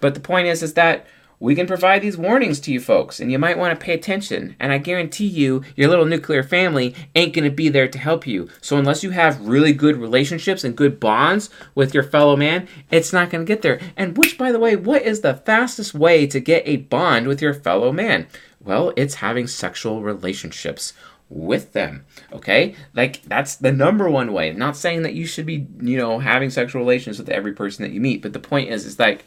But 0.00 0.14
the 0.14 0.20
point 0.20 0.48
is, 0.48 0.62
is 0.64 0.74
that 0.74 1.06
we 1.42 1.56
can 1.56 1.66
provide 1.66 2.02
these 2.02 2.16
warnings 2.16 2.60
to 2.60 2.72
you 2.72 2.78
folks, 2.78 3.18
and 3.18 3.32
you 3.32 3.36
might 3.36 3.58
want 3.58 3.76
to 3.76 3.84
pay 3.84 3.94
attention. 3.94 4.54
And 4.60 4.70
I 4.70 4.78
guarantee 4.78 5.26
you, 5.26 5.64
your 5.74 5.88
little 5.88 6.04
nuclear 6.04 6.44
family 6.44 6.94
ain't 7.16 7.34
going 7.34 7.42
to 7.42 7.50
be 7.50 7.68
there 7.68 7.88
to 7.88 7.98
help 7.98 8.28
you. 8.28 8.48
So, 8.60 8.76
unless 8.76 9.02
you 9.02 9.10
have 9.10 9.40
really 9.40 9.72
good 9.72 9.96
relationships 9.96 10.62
and 10.62 10.76
good 10.76 11.00
bonds 11.00 11.50
with 11.74 11.94
your 11.94 12.04
fellow 12.04 12.36
man, 12.36 12.68
it's 12.92 13.12
not 13.12 13.28
going 13.28 13.44
to 13.44 13.52
get 13.52 13.62
there. 13.62 13.80
And, 13.96 14.16
which, 14.16 14.38
by 14.38 14.52
the 14.52 14.60
way, 14.60 14.76
what 14.76 15.02
is 15.02 15.22
the 15.22 15.34
fastest 15.34 15.94
way 15.94 16.28
to 16.28 16.38
get 16.38 16.62
a 16.64 16.76
bond 16.76 17.26
with 17.26 17.42
your 17.42 17.54
fellow 17.54 17.90
man? 17.90 18.28
Well, 18.60 18.92
it's 18.96 19.16
having 19.16 19.48
sexual 19.48 20.00
relationships 20.00 20.92
with 21.28 21.72
them. 21.72 22.04
Okay? 22.32 22.76
Like 22.94 23.20
that's 23.24 23.56
the 23.56 23.72
number 23.72 24.08
one 24.08 24.32
way. 24.32 24.50
I'm 24.50 24.58
not 24.58 24.76
saying 24.76 25.02
that 25.02 25.14
you 25.14 25.26
should 25.26 25.46
be, 25.46 25.66
you 25.80 25.96
know, 25.96 26.20
having 26.20 26.50
sexual 26.50 26.82
relations 26.82 27.18
with 27.18 27.30
every 27.30 27.52
person 27.52 27.82
that 27.82 27.92
you 27.92 28.00
meet, 28.00 28.22
but 28.22 28.32
the 28.32 28.38
point 28.38 28.68
is 28.68 28.86
is 28.86 29.00
like 29.00 29.24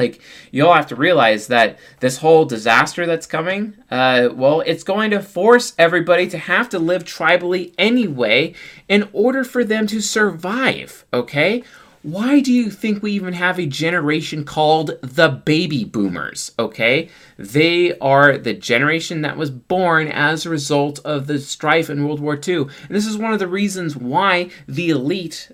like 0.00 0.20
you 0.50 0.66
all 0.66 0.74
have 0.74 0.86
to 0.86 0.96
realize 0.96 1.46
that 1.48 1.78
this 2.00 2.18
whole 2.18 2.44
disaster 2.44 3.06
that's 3.06 3.26
coming 3.26 3.74
uh, 3.90 4.28
well 4.32 4.60
it's 4.62 4.82
going 4.82 5.10
to 5.10 5.20
force 5.20 5.74
everybody 5.78 6.26
to 6.26 6.38
have 6.38 6.68
to 6.68 6.78
live 6.78 7.04
tribally 7.04 7.72
anyway 7.78 8.54
in 8.88 9.08
order 9.12 9.44
for 9.44 9.64
them 9.64 9.86
to 9.86 10.00
survive 10.00 11.04
okay 11.12 11.62
why 12.02 12.40
do 12.40 12.50
you 12.50 12.70
think 12.70 13.02
we 13.02 13.12
even 13.12 13.34
have 13.34 13.58
a 13.58 13.66
generation 13.66 14.42
called 14.44 14.98
the 15.02 15.28
baby 15.28 15.84
boomers? 15.84 16.52
Okay, 16.58 17.10
they 17.36 17.98
are 17.98 18.38
the 18.38 18.54
generation 18.54 19.20
that 19.20 19.36
was 19.36 19.50
born 19.50 20.08
as 20.08 20.46
a 20.46 20.50
result 20.50 20.98
of 21.04 21.26
the 21.26 21.38
strife 21.38 21.90
in 21.90 22.06
World 22.06 22.20
War 22.20 22.40
II. 22.42 22.56
And 22.56 22.70
this 22.88 23.06
is 23.06 23.18
one 23.18 23.34
of 23.34 23.38
the 23.38 23.46
reasons 23.46 23.96
why 23.96 24.48
the 24.66 24.88
elite 24.88 25.50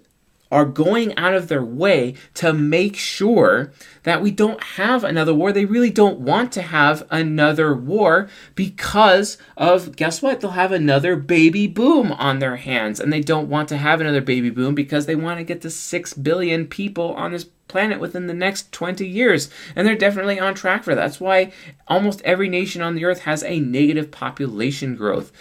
are 0.51 0.65
going 0.65 1.17
out 1.17 1.35
of 1.35 1.49
their 1.49 1.65
way 1.65 2.15
to 2.35 2.53
make 2.53 2.97
sure 2.97 3.73
that 4.05 4.23
we 4.23 4.31
don't 4.31 4.63
have 4.63 5.05
another 5.05 5.35
war. 5.35 5.53
They 5.53 5.65
really 5.65 5.91
don't 5.91 6.21
want 6.21 6.53
to 6.53 6.63
have 6.63 7.07
another 7.11 7.75
war 7.75 8.29
because 8.55 9.39
of, 9.57 9.97
guess 9.97 10.23
what? 10.23 10.41
They'll 10.41 10.53
have 10.53 10.73
another 10.73 11.17
baby 11.17 11.67
boom 11.67 12.13
on 12.13 12.39
their 12.39 12.57
hands. 12.57 13.01
And 13.01 13.13
they 13.13 13.21
don't 13.21 13.49
want 13.49 13.69
to 13.71 13.77
have 13.77 14.01
another 14.01 14.21
baby 14.21 14.51
boom 14.51 14.75
because 14.75 15.07
they 15.07 15.17
want 15.17 15.39
to 15.39 15.45
get 15.45 15.63
to 15.63 15.71
6 15.71 16.15
billion 16.15 16.67
people 16.67 17.15
on 17.15 17.33
this 17.33 17.47
planet 17.69 17.99
within 17.99 18.27
the 18.27 18.35
next 18.35 18.71
20 18.73 19.07
years. 19.07 19.51
And 19.75 19.87
they're 19.87 19.97
definitely 19.97 20.39
on 20.39 20.55
track 20.55 20.85
for 20.85 20.95
that. 20.95 21.01
That's 21.01 21.21
why 21.21 21.53
almost 21.89 22.23
every 22.23 22.49
nation 22.49 22.83
on 22.83 22.95
the 22.95 23.05
earth 23.05 23.23
has 23.23 23.43
a 23.43 23.61
negative 23.61 24.11
population 24.11 24.95
growth 24.95 25.33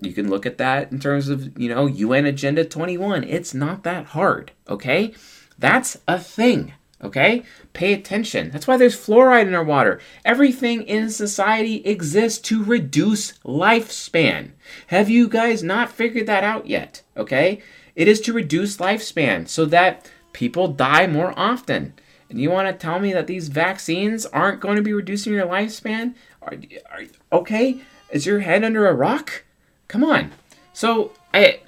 you 0.00 0.12
can 0.12 0.30
look 0.30 0.46
at 0.46 0.58
that 0.58 0.92
in 0.92 1.00
terms 1.00 1.28
of, 1.28 1.58
you 1.58 1.68
know, 1.68 1.86
UN 1.86 2.26
Agenda 2.26 2.64
21. 2.64 3.24
It's 3.24 3.52
not 3.52 3.82
that 3.82 4.06
hard, 4.06 4.52
okay? 4.68 5.12
That's 5.58 5.98
a 6.06 6.20
thing, 6.20 6.72
okay? 7.02 7.42
Pay 7.72 7.92
attention. 7.94 8.50
That's 8.50 8.68
why 8.68 8.76
there's 8.76 8.96
fluoride 8.96 9.48
in 9.48 9.54
our 9.54 9.64
water. 9.64 10.00
Everything 10.24 10.82
in 10.82 11.10
society 11.10 11.76
exists 11.84 12.40
to 12.48 12.62
reduce 12.62 13.32
lifespan. 13.38 14.52
Have 14.88 15.10
you 15.10 15.28
guys 15.28 15.64
not 15.64 15.90
figured 15.90 16.26
that 16.26 16.44
out 16.44 16.68
yet, 16.68 17.02
okay? 17.16 17.60
It 17.96 18.06
is 18.06 18.20
to 18.22 18.32
reduce 18.32 18.76
lifespan 18.76 19.48
so 19.48 19.64
that 19.66 20.08
people 20.32 20.68
die 20.68 21.08
more 21.08 21.36
often. 21.36 21.94
And 22.30 22.40
you 22.40 22.50
want 22.50 22.68
to 22.68 22.74
tell 22.74 23.00
me 23.00 23.12
that 23.14 23.26
these 23.26 23.48
vaccines 23.48 24.26
aren't 24.26 24.60
going 24.60 24.76
to 24.76 24.82
be 24.82 24.92
reducing 24.92 25.32
your 25.32 25.46
lifespan? 25.46 26.14
Are, 26.42 26.54
are, 26.92 27.02
okay, 27.32 27.80
is 28.12 28.26
your 28.26 28.40
head 28.40 28.62
under 28.62 28.86
a 28.86 28.94
rock? 28.94 29.44
Come 29.88 30.04
on. 30.04 30.32
So 30.72 31.12
I, 31.34 31.60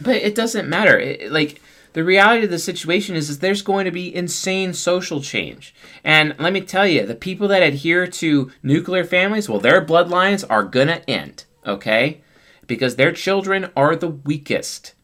but 0.00 0.16
it 0.16 0.34
doesn't 0.34 0.68
matter. 0.68 0.98
It, 0.98 1.30
like 1.30 1.60
the 1.92 2.04
reality 2.04 2.44
of 2.44 2.50
the 2.50 2.58
situation 2.58 3.16
is, 3.16 3.30
is 3.30 3.38
there's 3.38 3.62
going 3.62 3.86
to 3.86 3.90
be 3.90 4.14
insane 4.14 4.74
social 4.74 5.20
change. 5.20 5.74
And 6.04 6.34
let 6.38 6.52
me 6.52 6.60
tell 6.60 6.86
you, 6.86 7.06
the 7.06 7.14
people 7.14 7.48
that 7.48 7.62
adhere 7.62 8.06
to 8.06 8.52
nuclear 8.62 9.04
families, 9.04 9.48
well, 9.48 9.60
their 9.60 9.84
bloodlines 9.84 10.44
are 10.48 10.62
gonna 10.62 11.02
end. 11.08 11.44
Okay, 11.66 12.20
because 12.66 12.96
their 12.96 13.12
children 13.12 13.70
are 13.76 13.96
the 13.96 14.08
weakest, 14.08 14.94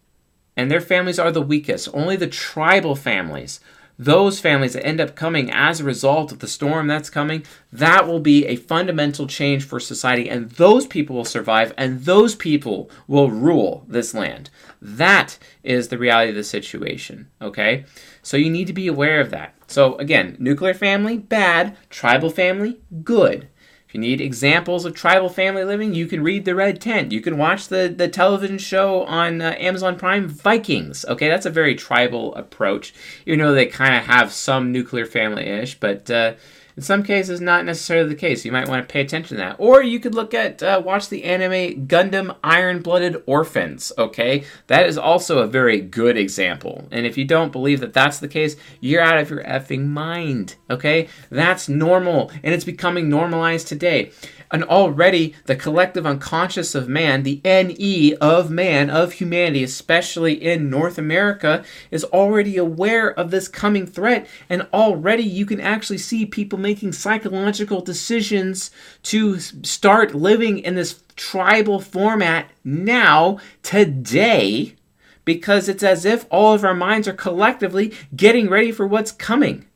and 0.57 0.71
their 0.71 0.81
families 0.81 1.19
are 1.19 1.33
the 1.33 1.43
weakest. 1.43 1.88
Only 1.93 2.14
the 2.14 2.29
tribal 2.29 2.95
families 2.95 3.59
those 4.04 4.40
families 4.40 4.73
that 4.73 4.87
end 4.87 5.00
up 5.00 5.14
coming 5.14 5.50
as 5.50 5.80
a 5.80 5.85
result 5.85 6.32
of 6.32 6.38
the 6.38 6.49
storm 6.49 6.87
that's 6.87 7.11
coming, 7.11 7.44
that 7.73 8.06
will 8.06 8.21
be 8.21 8.47
a 8.47 8.56
fundamental 8.56 9.26
change 9.26 9.64
for 9.64 9.80
society, 9.80 10.28
and 10.28 10.50
those 10.52 10.87
people 10.87 11.16
will 11.16 11.25
survive, 11.25 11.73
and 11.76 12.04
those 12.04 12.35
people 12.35 12.90
will 13.06 13.30
rule 13.30 13.85
this 13.88 14.14
land. 14.14 14.50
That 14.80 15.38
is 15.62 15.88
the 15.88 15.99
reality 15.99 16.30
of 16.30 16.37
the 16.37 16.44
situation, 16.44 17.28
okay? 17.40 17.85
So 18.23 18.37
you 18.37 18.50
need 18.50 18.66
to 18.66 18.73
be 18.73 18.87
aware 18.87 19.21
of 19.21 19.30
that. 19.30 19.54
So, 19.66 19.97
again, 19.97 20.37
nuclear 20.38 20.75
family, 20.75 21.18
bad, 21.18 21.76
tribal 21.88 22.30
family, 22.30 22.80
good. 23.02 23.49
If 23.93 23.97
you 23.97 24.01
need 24.01 24.23
examples 24.23 24.87
of 24.87 24.95
tribal 24.95 25.29
family 25.29 25.65
living, 25.65 25.93
you 25.93 26.07
can 26.07 26.23
read 26.23 26.47
The 26.47 26.55
Red 26.55 26.81
Tent. 26.81 27.13
You 27.13 27.21
can 27.21 27.37
watch 27.37 27.69
the, 27.69 27.93
the 27.95 28.09
television 28.09 28.57
show 28.57 29.05
on 29.05 29.43
uh, 29.43 29.55
Amazon 29.59 29.99
Prime, 29.99 30.29
Vikings. 30.29 31.05
Okay, 31.05 31.29
that's 31.29 31.45
a 31.45 31.51
very 31.51 31.75
tribal 31.75 32.35
approach, 32.35 32.95
even 33.27 33.41
though 33.41 33.53
they 33.53 33.67
kind 33.67 33.95
of 33.95 34.05
have 34.05 34.33
some 34.33 34.73
nuclear 34.73 35.05
family 35.05 35.45
ish, 35.45 35.79
but. 35.79 36.11
Uh, 36.11 36.33
in 36.76 36.83
some 36.83 37.02
cases, 37.02 37.41
not 37.41 37.64
necessarily 37.64 38.09
the 38.09 38.14
case. 38.14 38.45
You 38.45 38.52
might 38.52 38.69
want 38.69 38.87
to 38.87 38.93
pay 38.93 39.00
attention 39.00 39.37
to 39.37 39.43
that. 39.43 39.57
Or 39.59 39.83
you 39.83 40.00
could 40.00 40.14
look 40.14 40.35
at, 40.35 40.62
uh, 40.62 40.83
watch 40.85 41.09
the 41.09 41.25
anime 41.25 41.87
Gundam 41.87 42.37
Iron 42.43 42.81
Blooded 42.81 43.23
Orphans, 43.26 43.93
okay? 43.99 44.45
That 44.69 44.87
is 44.87 44.97
also 44.97 45.38
a 45.38 45.47
very 45.47 45.81
good 45.81 46.17
example. 46.17 46.88
And 46.91 47.07
if 47.07 47.19
you 47.19 47.25
don't 47.25 47.52
believe 47.52 47.81
that 47.81 47.93
that's 47.93 48.19
the 48.19 48.29
case, 48.29 48.57
you're 48.81 49.02
out 49.02 49.19
of 49.19 49.31
your 49.31 49.45
effing 49.45 49.87
mind, 49.87 50.57
okay? 50.71 51.09
That's 51.31 51.69
normal, 51.69 52.31
and 52.43 52.55
it's 52.55 52.64
becoming 52.64 53.09
normalized 53.09 53.69
today 53.69 54.12
and 54.52 54.62
already 54.64 55.35
the 55.47 55.56
collective 55.56 56.06
unconscious 56.06 56.75
of 56.75 56.88
man, 56.88 57.23
the 57.23 57.40
NE 57.44 58.14
of 58.21 58.50
man, 58.50 58.90
of 58.90 59.14
humanity, 59.14 59.64
especially 59.64 60.35
in 60.35 60.68
North 60.71 60.99
America, 60.99 61.64
is 61.90 62.04
already 62.04 62.59
aware 62.59 63.09
of 63.11 63.30
this 63.30 63.49
coming 63.49 63.87
threat. 63.87 64.28
And 64.49 64.68
already 64.73 65.25
you 65.25 65.47
can 65.47 65.61
actually 65.61 65.99
see 65.99 66.26
people 66.26 66.59
making 66.59 66.92
psychological 66.92 67.80
decisions 67.80 68.71
to 69.04 69.40
start 69.40 70.14
living 70.14 70.59
in 70.59 70.75
this 70.75 71.02
tribal 71.16 71.80
format 71.80 72.50
now, 72.62 73.38
today, 73.62 74.76
because 75.25 75.68
it's 75.68 75.82
as 75.82 76.04
if 76.04 76.26
all 76.30 76.52
of 76.54 76.64
our 76.64 76.75
minds 76.75 77.09
are 77.09 77.12
collectively 77.12 77.94
getting 78.14 78.49
ready 78.49 78.71
for 78.71 78.87
what's 78.87 79.12
coming. 79.12 79.66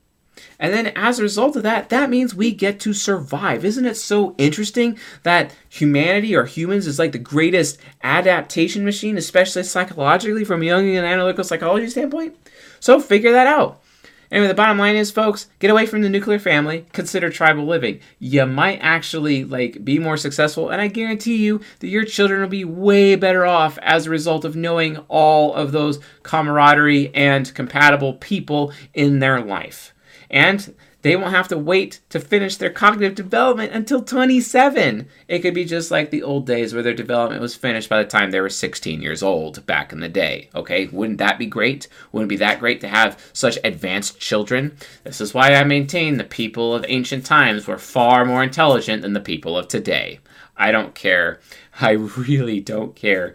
And 0.59 0.73
then 0.73 0.89
as 0.97 1.19
a 1.19 1.23
result 1.23 1.57
of 1.57 1.63
that, 1.65 1.91
that 1.91 2.11
means 2.11 2.35
we 2.35 2.53
get 2.53 2.81
to 2.81 2.93
survive. 2.93 3.65
Isn't 3.65 3.87
it 3.87 3.97
so 3.97 4.35
interesting 4.39 4.99
that 5.23 5.55
humanity 5.69 6.35
or 6.35 6.45
humans 6.45 6.87
is 6.87 6.99
like 6.99 7.13
the 7.13 7.19
greatest 7.19 7.79
adaptation 8.03 8.85
machine, 8.85 9.19
especially 9.19 9.63
psychologically 9.65 10.45
from 10.45 10.63
a 10.63 10.67
Jungian 10.67 11.05
analytical 11.05 11.45
psychology 11.45 11.89
standpoint? 11.89 12.37
So 12.81 13.01
figure 13.01 13.33
that 13.33 13.47
out. 13.47 13.83
Anyway, 14.31 14.49
the 14.49 14.55
bottom 14.55 14.79
line 14.79 14.97
is, 14.97 15.13
folks, 15.13 15.47
get 15.61 15.71
away 15.71 15.87
from 15.87 16.03
the 16.03 16.09
nuclear 16.09 16.41
family. 16.41 16.85
Consider 16.93 17.31
tribal 17.31 17.65
living. 17.65 18.01
You 18.19 18.45
might 18.45 18.81
actually 18.83 19.45
like 19.45 19.85
be 19.85 20.01
more 20.01 20.17
successful, 20.17 20.71
and 20.71 20.81
I 20.81 20.89
guarantee 20.89 21.37
you 21.37 21.61
that 21.79 21.89
your 21.89 22.05
children 22.05 22.41
will 22.41 22.49
be 22.49 22.65
way 22.65 23.15
better 23.15 23.47
off 23.47 23.79
as 23.83 24.07
a 24.07 24.11
result 24.11 24.45
of 24.45 24.57
knowing 24.57 24.97
all 25.09 25.55
of 25.55 25.71
those 25.71 26.01
camaraderie 26.25 27.15
and 27.15 27.55
compatible 27.55 28.15
people 28.15 28.73
in 28.95 29.21
their 29.21 29.41
life 29.41 29.95
and 30.31 30.75
they 31.07 31.15
won't 31.15 31.35
have 31.35 31.47
to 31.49 31.57
wait 31.59 32.01
to 32.09 32.19
finish 32.19 32.57
their 32.57 32.71
cognitive 32.71 33.15
development 33.15 33.73
until 33.73 34.03
27. 34.03 35.07
It 35.29 35.39
could 35.39 35.55
be 35.55 35.65
just 35.65 35.93
like 35.93 36.11
the 36.11 36.25
old 36.25 36.47
days 36.47 36.75
where 36.75 36.83
their 36.83 36.95
development 36.95 37.41
was 37.41 37.55
finished 37.55 37.89
by 37.89 38.03
the 38.03 38.09
time 38.09 38.33
they 38.33 38.41
were 38.41 38.49
16 38.49 39.01
years 39.01 39.23
old 39.23 39.65
back 39.67 39.93
in 39.93 40.01
the 40.01 40.09
day. 40.09 40.51
Okay, 40.53 40.87
wouldn't 40.89 41.19
that 41.19 41.39
be 41.39 41.47
great? 41.47 41.87
Wouldn't 42.11 42.29
it 42.29 42.35
be 42.35 42.39
that 42.39 42.59
great 42.59 42.81
to 42.81 42.89
have 42.89 43.23
such 43.33 43.57
advanced 43.63 44.19
children? 44.19 44.77
This 45.05 45.21
is 45.21 45.33
why 45.33 45.55
I 45.55 45.63
maintain 45.63 46.17
the 46.17 46.25
people 46.25 46.75
of 46.75 46.85
ancient 46.89 47.25
times 47.25 47.69
were 47.69 47.79
far 47.79 48.25
more 48.25 48.43
intelligent 48.43 49.03
than 49.03 49.13
the 49.13 49.21
people 49.21 49.57
of 49.57 49.69
today. 49.69 50.19
I 50.57 50.73
don't 50.73 50.95
care. 50.97 51.39
I 51.81 51.91
really 51.91 52.59
don't 52.59 52.97
care 52.97 53.35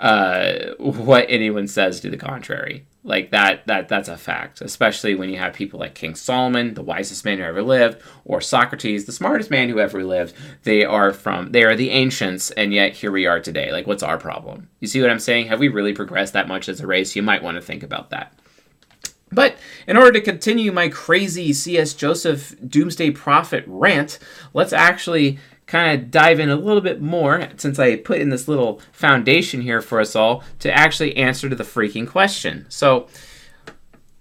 uh, 0.00 0.74
what 0.78 1.26
anyone 1.28 1.68
says 1.68 2.00
to 2.00 2.10
the 2.10 2.16
contrary. 2.16 2.84
Like 3.04 3.32
that 3.32 3.66
that 3.66 3.88
that's 3.88 4.08
a 4.08 4.16
fact, 4.16 4.60
especially 4.60 5.16
when 5.16 5.28
you 5.28 5.36
have 5.36 5.54
people 5.54 5.80
like 5.80 5.94
King 5.94 6.14
Solomon, 6.14 6.74
the 6.74 6.82
wisest 6.82 7.24
man 7.24 7.38
who 7.38 7.44
ever 7.44 7.62
lived, 7.62 8.00
or 8.24 8.40
Socrates, 8.40 9.06
the 9.06 9.12
smartest 9.12 9.50
man 9.50 9.68
who 9.68 9.80
ever 9.80 10.04
lived. 10.04 10.34
They 10.62 10.84
are 10.84 11.12
from 11.12 11.50
they 11.50 11.64
are 11.64 11.74
the 11.74 11.90
ancients, 11.90 12.52
and 12.52 12.72
yet 12.72 12.92
here 12.92 13.10
we 13.10 13.26
are 13.26 13.40
today. 13.40 13.72
Like 13.72 13.88
what's 13.88 14.04
our 14.04 14.18
problem? 14.18 14.68
You 14.78 14.86
see 14.86 15.00
what 15.00 15.10
I'm 15.10 15.18
saying? 15.18 15.48
Have 15.48 15.58
we 15.58 15.66
really 15.66 15.92
progressed 15.92 16.32
that 16.34 16.46
much 16.46 16.68
as 16.68 16.80
a 16.80 16.86
race? 16.86 17.16
You 17.16 17.22
might 17.22 17.42
want 17.42 17.56
to 17.56 17.60
think 17.60 17.82
about 17.82 18.10
that. 18.10 18.34
But 19.32 19.56
in 19.88 19.96
order 19.96 20.12
to 20.12 20.20
continue 20.20 20.70
my 20.70 20.88
crazy 20.88 21.52
C.S. 21.52 21.94
Joseph 21.94 22.54
doomsday 22.68 23.10
prophet 23.12 23.64
rant, 23.66 24.18
let's 24.52 24.72
actually 24.72 25.38
kind 25.72 25.98
of 25.98 26.10
dive 26.10 26.38
in 26.38 26.50
a 26.50 26.56
little 26.56 26.82
bit 26.82 27.00
more 27.00 27.48
since 27.56 27.78
I 27.78 27.96
put 27.96 28.20
in 28.20 28.28
this 28.28 28.46
little 28.46 28.82
foundation 28.92 29.62
here 29.62 29.80
for 29.80 30.00
us 30.00 30.14
all 30.14 30.44
to 30.58 30.70
actually 30.70 31.16
answer 31.16 31.48
to 31.48 31.56
the 31.56 31.64
freaking 31.64 32.06
question. 32.06 32.66
So, 32.68 33.08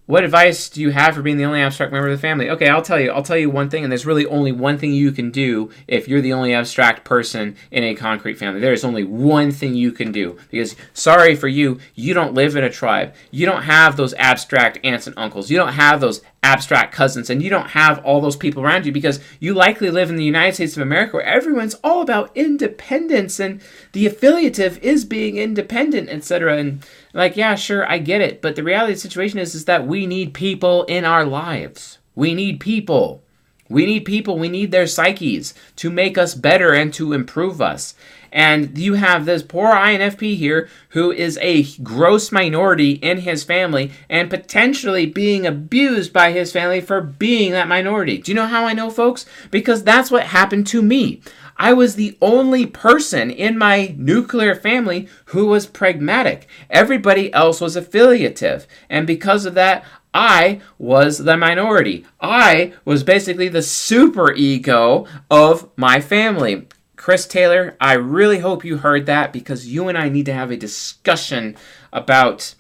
what 0.06 0.24
advice 0.24 0.70
do 0.70 0.82
you 0.82 0.92
have 0.92 1.14
for 1.16 1.22
being 1.22 1.38
the 1.38 1.44
only 1.44 1.62
abstract 1.62 1.92
member 1.92 2.08
of 2.08 2.18
the 2.18 2.22
family? 2.22 2.50
Okay, 2.50 2.68
I'll 2.68 2.82
tell 2.82 3.00
you. 3.00 3.12
I'll 3.12 3.22
tell 3.22 3.38
you 3.38 3.50
one 3.50 3.70
thing, 3.70 3.84
and 3.84 3.92
there's 3.92 4.06
really 4.06 4.26
only 4.26 4.52
one 4.52 4.78
thing 4.78 4.94
you 4.94 5.12
can 5.12 5.30
do 5.30 5.70
if 5.88 6.08
you're 6.08 6.22
the 6.22 6.34
only 6.34 6.54
abstract 6.54 7.04
person 7.04 7.58
in 7.70 7.84
a 7.84 7.96
concrete 7.96 8.38
family. 8.38 8.62
There 8.62 8.74
is 8.74 8.84
only 8.86 9.04
one 9.04 9.52
thing 9.52 9.76
you 9.76 9.92
can 9.92 10.12
do 10.12 10.38
because, 10.50 10.76
sorry 10.94 11.36
for 11.36 11.48
you, 11.50 11.80
you 11.96 12.14
don't 12.14 12.34
live 12.34 12.56
in 12.56 12.64
a 12.64 12.70
tribe. 12.70 13.14
You 13.30 13.46
don't 13.46 13.64
have 13.64 13.96
those 13.98 14.14
abstract 14.16 14.80
aunts 14.84 15.08
and 15.08 15.18
uncles. 15.18 15.52
You 15.52 15.58
don't 15.58 15.74
have 15.74 16.02
those 16.02 16.22
abstract 16.44 16.94
cousins, 16.94 17.30
and 17.30 17.42
you 17.44 17.50
don't 17.50 17.70
have 17.70 18.04
all 18.04 18.20
those 18.20 18.36
people 18.36 18.64
around 18.64 18.86
you 18.86 18.92
because 18.92 19.20
you 19.40 19.54
likely 19.54 19.92
live 19.92 20.10
in 20.10 20.16
the 20.16 20.24
United 20.24 20.56
States 20.56 20.76
of 20.76 20.82
America 20.82 21.18
where 21.18 21.26
everyone's 21.26 21.76
all 21.84 22.02
about 22.02 22.32
independence 22.36 23.40
and 23.40 23.62
the 23.92 24.08
affiliative 24.08 24.80
is 24.80 25.06
being 25.06 25.38
independent, 25.38 26.10
etc. 26.10 26.58
And 26.58 26.84
like, 27.14 27.38
yeah, 27.38 27.56
sure, 27.56 27.90
I 27.90 28.00
get 28.00 28.22
it. 28.22 28.42
But 28.42 28.56
the 28.56 28.64
reality 28.64 28.94
of 28.94 28.98
the 28.98 29.02
situation 29.02 29.38
is, 29.38 29.54
is 29.54 29.66
that 29.66 29.86
we 29.86 30.08
need 30.08 30.34
people 30.34 30.84
in 30.86 31.06
our 31.06 31.26
lives. 31.26 32.00
We 32.16 32.34
need 32.34 32.60
people. 32.60 33.24
We 33.70 33.86
need 33.86 34.04
people. 34.04 34.38
We 34.38 34.50
need 34.50 34.72
their 34.72 34.88
psyches 34.88 35.54
to 35.78 35.90
make 35.90 36.18
us 36.18 36.34
better 36.34 36.74
and 36.74 36.94
to 36.96 37.14
improve 37.14 37.62
us. 37.62 37.94
And 38.32 38.78
you 38.78 38.94
have 38.94 39.26
this 39.26 39.44
poor 39.44 39.72
INFP 39.72 40.38
here 40.38 40.70
who 40.90 41.12
is 41.12 41.38
a 41.42 41.64
gross 41.84 42.32
minority 42.32 42.92
in 42.92 43.20
his 43.20 43.44
family 43.44 43.92
and 44.10 44.30
potentially 44.30 45.06
being 45.06 45.46
abused 45.46 46.14
by 46.14 46.32
his 46.32 46.52
family 46.52 46.82
for 46.82 47.02
being 47.02 47.52
that 47.52 47.68
minority. 47.68 48.20
Do 48.20 48.32
you 48.32 48.36
know 48.36 48.48
how 48.48 48.66
I 48.66 48.74
know, 48.74 48.90
folks? 48.90 49.26
Because 49.50 49.84
that's 49.84 50.12
what 50.12 50.28
happened 50.28 50.68
to 50.68 50.82
me. 50.82 51.22
I 51.58 51.74
was 51.74 51.96
the 51.96 52.18
only 52.22 52.66
person 52.66 53.30
in 53.30 53.58
my 53.58 53.94
nuclear 53.98 54.56
family 54.56 55.08
who 55.26 55.46
was 55.46 55.68
pragmatic. 55.68 56.48
Everybody 56.70 57.32
else 57.34 57.62
was 57.62 57.76
affiliative. 57.76 58.66
And 58.90 59.06
because 59.06 59.46
of 59.46 59.54
that, 59.54 59.84
I 60.14 60.60
was 60.78 61.20
the 61.20 61.38
minority. 61.38 62.06
I 62.20 62.74
was 62.84 63.04
basically 63.04 63.48
the 63.48 63.62
super 63.62 64.34
ego 64.34 65.06
of 65.30 65.70
my 65.78 66.02
family. 66.02 66.68
Chris 67.02 67.26
Taylor, 67.26 67.76
I 67.82 67.94
really 67.94 68.38
hope 68.38 68.64
you 68.64 68.78
heard 68.78 69.08
that 69.08 69.34
because 69.34 69.66
you 69.66 69.88
and 69.88 69.98
I 69.98 70.08
need 70.08 70.28
to 70.28 70.34
have 70.34 70.52
a 70.52 70.56
discussion 70.56 71.58
about 71.92 72.54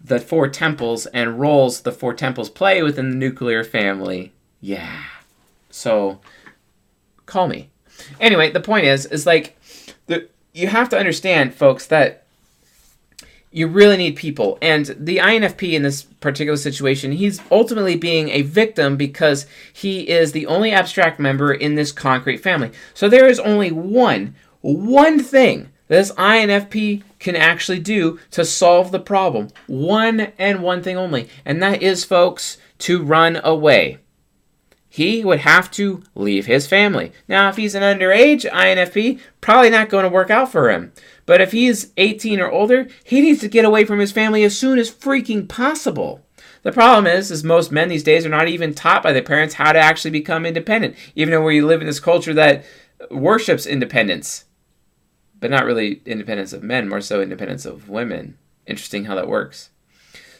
the 0.00 0.20
four 0.20 0.46
temples 0.46 1.06
and 1.06 1.40
roles 1.40 1.80
the 1.80 1.90
four 1.90 2.14
temples 2.14 2.50
play 2.50 2.84
within 2.84 3.10
the 3.10 3.16
nuclear 3.16 3.64
family. 3.64 4.30
Yeah. 4.60 5.06
So, 5.70 6.20
call 7.26 7.48
me. 7.48 7.70
Anyway, 8.20 8.52
the 8.52 8.60
point 8.60 8.84
is, 8.84 9.06
is 9.06 9.26
like, 9.26 9.58
the, 10.06 10.28
you 10.54 10.68
have 10.68 10.88
to 10.90 10.96
understand, 10.96 11.52
folks, 11.52 11.84
that 11.86 12.26
you 13.52 13.66
really 13.66 13.96
need 13.96 14.16
people. 14.16 14.58
And 14.62 14.86
the 14.98 15.18
INFP 15.18 15.72
in 15.72 15.82
this 15.82 16.02
particular 16.02 16.56
situation, 16.56 17.12
he's 17.12 17.40
ultimately 17.50 17.96
being 17.96 18.28
a 18.28 18.42
victim 18.42 18.96
because 18.96 19.46
he 19.72 20.08
is 20.08 20.32
the 20.32 20.46
only 20.46 20.70
abstract 20.72 21.18
member 21.18 21.52
in 21.52 21.74
this 21.74 21.92
concrete 21.92 22.38
family. 22.38 22.70
So 22.94 23.08
there 23.08 23.26
is 23.26 23.40
only 23.40 23.72
one, 23.72 24.36
one 24.60 25.20
thing 25.20 25.70
this 25.88 26.12
INFP 26.12 27.02
can 27.18 27.34
actually 27.34 27.80
do 27.80 28.20
to 28.30 28.44
solve 28.44 28.92
the 28.92 29.00
problem. 29.00 29.48
One 29.66 30.32
and 30.38 30.62
one 30.62 30.82
thing 30.84 30.96
only. 30.96 31.28
And 31.44 31.60
that 31.62 31.82
is, 31.82 32.04
folks, 32.04 32.58
to 32.78 33.02
run 33.02 33.40
away 33.42 33.98
he 34.92 35.24
would 35.24 35.38
have 35.38 35.70
to 35.70 36.02
leave 36.16 36.46
his 36.46 36.66
family. 36.66 37.12
Now, 37.28 37.48
if 37.48 37.56
he's 37.56 37.76
an 37.76 37.82
underage 37.82 38.44
INFP, 38.50 39.20
probably 39.40 39.70
not 39.70 39.88
going 39.88 40.02
to 40.02 40.10
work 40.10 40.30
out 40.30 40.50
for 40.50 40.68
him. 40.68 40.92
But 41.26 41.40
if 41.40 41.52
he's 41.52 41.92
18 41.96 42.40
or 42.40 42.50
older, 42.50 42.88
he 43.04 43.20
needs 43.20 43.40
to 43.40 43.48
get 43.48 43.64
away 43.64 43.84
from 43.84 44.00
his 44.00 44.10
family 44.10 44.42
as 44.42 44.58
soon 44.58 44.80
as 44.80 44.90
freaking 44.90 45.48
possible. 45.48 46.26
The 46.62 46.72
problem 46.72 47.06
is, 47.06 47.30
is 47.30 47.44
most 47.44 47.70
men 47.70 47.88
these 47.88 48.02
days 48.02 48.26
are 48.26 48.30
not 48.30 48.48
even 48.48 48.74
taught 48.74 49.04
by 49.04 49.12
their 49.12 49.22
parents 49.22 49.54
how 49.54 49.72
to 49.72 49.78
actually 49.78 50.10
become 50.10 50.44
independent, 50.44 50.96
even 51.14 51.30
though 51.30 51.44
we 51.44 51.62
live 51.62 51.80
in 51.80 51.86
this 51.86 52.00
culture 52.00 52.34
that 52.34 52.64
worships 53.12 53.66
independence, 53.66 54.46
but 55.38 55.52
not 55.52 55.64
really 55.64 56.02
independence 56.04 56.52
of 56.52 56.64
men, 56.64 56.88
more 56.88 57.00
so 57.00 57.22
independence 57.22 57.64
of 57.64 57.88
women. 57.88 58.36
Interesting 58.66 59.04
how 59.04 59.14
that 59.14 59.28
works. 59.28 59.70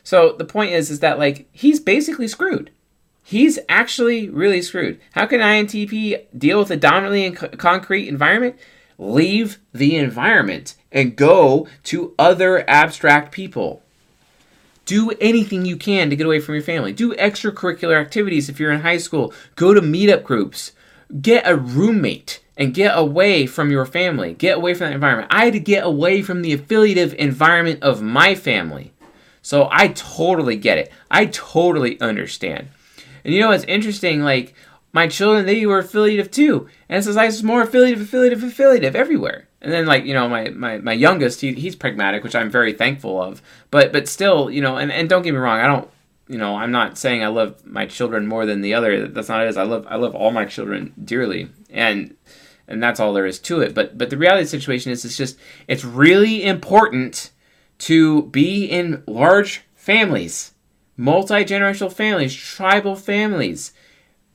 So 0.02 0.34
the 0.36 0.44
point 0.44 0.72
is, 0.72 0.90
is 0.90 0.98
that 1.00 1.20
like 1.20 1.48
he's 1.52 1.78
basically 1.78 2.26
screwed 2.26 2.72
he's 3.22 3.58
actually 3.68 4.28
really 4.28 4.62
screwed. 4.62 5.00
How 5.12 5.26
can 5.26 5.40
INTP 5.40 6.26
deal 6.36 6.58
with 6.58 6.70
a 6.70 6.76
dominantly 6.76 7.24
in 7.24 7.34
concrete 7.34 8.08
environment? 8.08 8.56
Leave 8.98 9.58
the 9.72 9.96
environment 9.96 10.76
and 10.92 11.16
go 11.16 11.66
to 11.84 12.14
other 12.18 12.68
abstract 12.68 13.32
people. 13.32 13.82
Do 14.84 15.12
anything 15.20 15.64
you 15.64 15.76
can 15.76 16.10
to 16.10 16.16
get 16.16 16.26
away 16.26 16.40
from 16.40 16.54
your 16.54 16.64
family. 16.64 16.92
Do 16.92 17.14
extracurricular 17.14 18.00
activities 18.00 18.48
if 18.48 18.58
you're 18.58 18.72
in 18.72 18.80
high 18.80 18.98
school. 18.98 19.32
Go 19.54 19.72
to 19.72 19.80
meetup 19.80 20.24
groups. 20.24 20.72
Get 21.20 21.48
a 21.48 21.56
roommate 21.56 22.42
and 22.56 22.74
get 22.74 22.98
away 22.98 23.46
from 23.46 23.70
your 23.70 23.86
family. 23.86 24.34
Get 24.34 24.56
away 24.56 24.74
from 24.74 24.88
that 24.88 24.94
environment. 24.94 25.28
I 25.30 25.44
had 25.44 25.54
to 25.54 25.60
get 25.60 25.84
away 25.84 26.22
from 26.22 26.42
the 26.42 26.52
affiliative 26.52 27.14
environment 27.14 27.82
of 27.82 28.02
my 28.02 28.34
family. 28.34 28.92
So 29.42 29.68
I 29.70 29.88
totally 29.88 30.56
get 30.56 30.76
it. 30.76 30.92
I 31.10 31.26
totally 31.26 31.98
understand. 32.00 32.68
And 33.24 33.34
you 33.34 33.40
know 33.40 33.48
what's 33.48 33.64
interesting? 33.64 34.22
Like 34.22 34.54
my 34.92 35.06
children, 35.06 35.46
they 35.46 35.64
were 35.66 35.78
affiliative 35.78 36.30
too, 36.30 36.68
and 36.88 36.98
it's 36.98 37.08
like 37.16 37.28
it's 37.28 37.42
more 37.42 37.62
affiliative, 37.62 38.00
affiliative, 38.00 38.42
affiliative 38.42 38.96
everywhere. 38.96 39.48
And 39.62 39.72
then 39.72 39.86
like 39.86 40.04
you 40.04 40.14
know 40.14 40.28
my 40.28 40.48
my, 40.50 40.78
my 40.78 40.92
youngest, 40.92 41.40
he, 41.40 41.52
he's 41.54 41.76
pragmatic, 41.76 42.24
which 42.24 42.34
I'm 42.34 42.50
very 42.50 42.72
thankful 42.72 43.20
of. 43.22 43.42
But 43.70 43.92
but 43.92 44.08
still, 44.08 44.50
you 44.50 44.60
know, 44.60 44.76
and, 44.76 44.90
and 44.90 45.08
don't 45.08 45.22
get 45.22 45.32
me 45.32 45.38
wrong, 45.38 45.60
I 45.60 45.66
don't. 45.66 45.88
You 46.28 46.38
know, 46.38 46.54
I'm 46.54 46.70
not 46.70 46.96
saying 46.96 47.24
I 47.24 47.26
love 47.26 47.66
my 47.66 47.86
children 47.86 48.28
more 48.28 48.46
than 48.46 48.60
the 48.60 48.74
other. 48.74 49.08
That's 49.08 49.28
not 49.28 49.42
it. 49.42 49.48
Is 49.48 49.56
I 49.56 49.64
love 49.64 49.86
I 49.88 49.96
love 49.96 50.14
all 50.14 50.30
my 50.30 50.44
children 50.44 50.94
dearly, 51.04 51.48
and 51.70 52.16
and 52.68 52.82
that's 52.82 53.00
all 53.00 53.12
there 53.12 53.26
is 53.26 53.40
to 53.40 53.60
it. 53.60 53.74
But 53.74 53.98
but 53.98 54.10
the 54.10 54.16
reality 54.16 54.42
of 54.42 54.46
the 54.46 54.58
situation 54.58 54.92
is, 54.92 55.04
it's 55.04 55.16
just 55.16 55.36
it's 55.66 55.84
really 55.84 56.44
important 56.44 57.32
to 57.78 58.24
be 58.24 58.64
in 58.64 59.02
large 59.06 59.62
families 59.74 60.52
multi 61.00 61.46
generational 61.46 61.90
families, 61.90 62.34
tribal 62.34 62.94
families, 62.94 63.72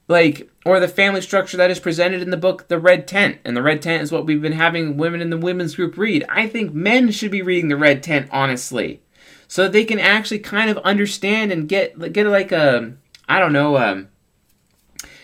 like, 0.08 0.50
or 0.66 0.80
the 0.80 0.88
family 0.88 1.22
structure 1.22 1.58
that 1.58 1.70
is 1.70 1.80
presented 1.80 2.24
in 2.24 2.32
the 2.32 2.38
book 2.38 2.68
The 2.68 2.80
Red 2.80 3.08
Tent. 3.08 3.38
And 3.46 3.56
The 3.56 3.62
Red 3.62 3.84
Tent 3.84 4.02
is 4.02 4.12
what 4.12 4.26
we've 4.26 4.42
been 4.42 4.54
having 4.54 4.98
women 4.98 5.22
in 5.22 5.30
the 5.30 5.38
women's 5.38 5.76
group 5.76 5.96
read. 5.96 6.26
I 6.28 6.48
think 6.48 6.74
men 6.74 7.12
should 7.12 7.30
be 7.30 7.44
reading 7.44 7.68
The 7.68 7.78
Red 7.78 8.02
Tent, 8.02 8.30
honestly, 8.32 9.02
so 9.48 9.64
that 9.64 9.74
they 9.74 9.86
can 9.86 10.00
actually 10.00 10.40
kind 10.40 10.72
of 10.72 10.80
understand 10.80 11.52
and 11.52 11.70
get, 11.70 12.12
get 12.12 12.26
like 12.26 12.52
a, 12.52 12.94
I 13.30 13.40
don't 13.40 13.54
know, 13.54 13.78
um, 13.78 14.08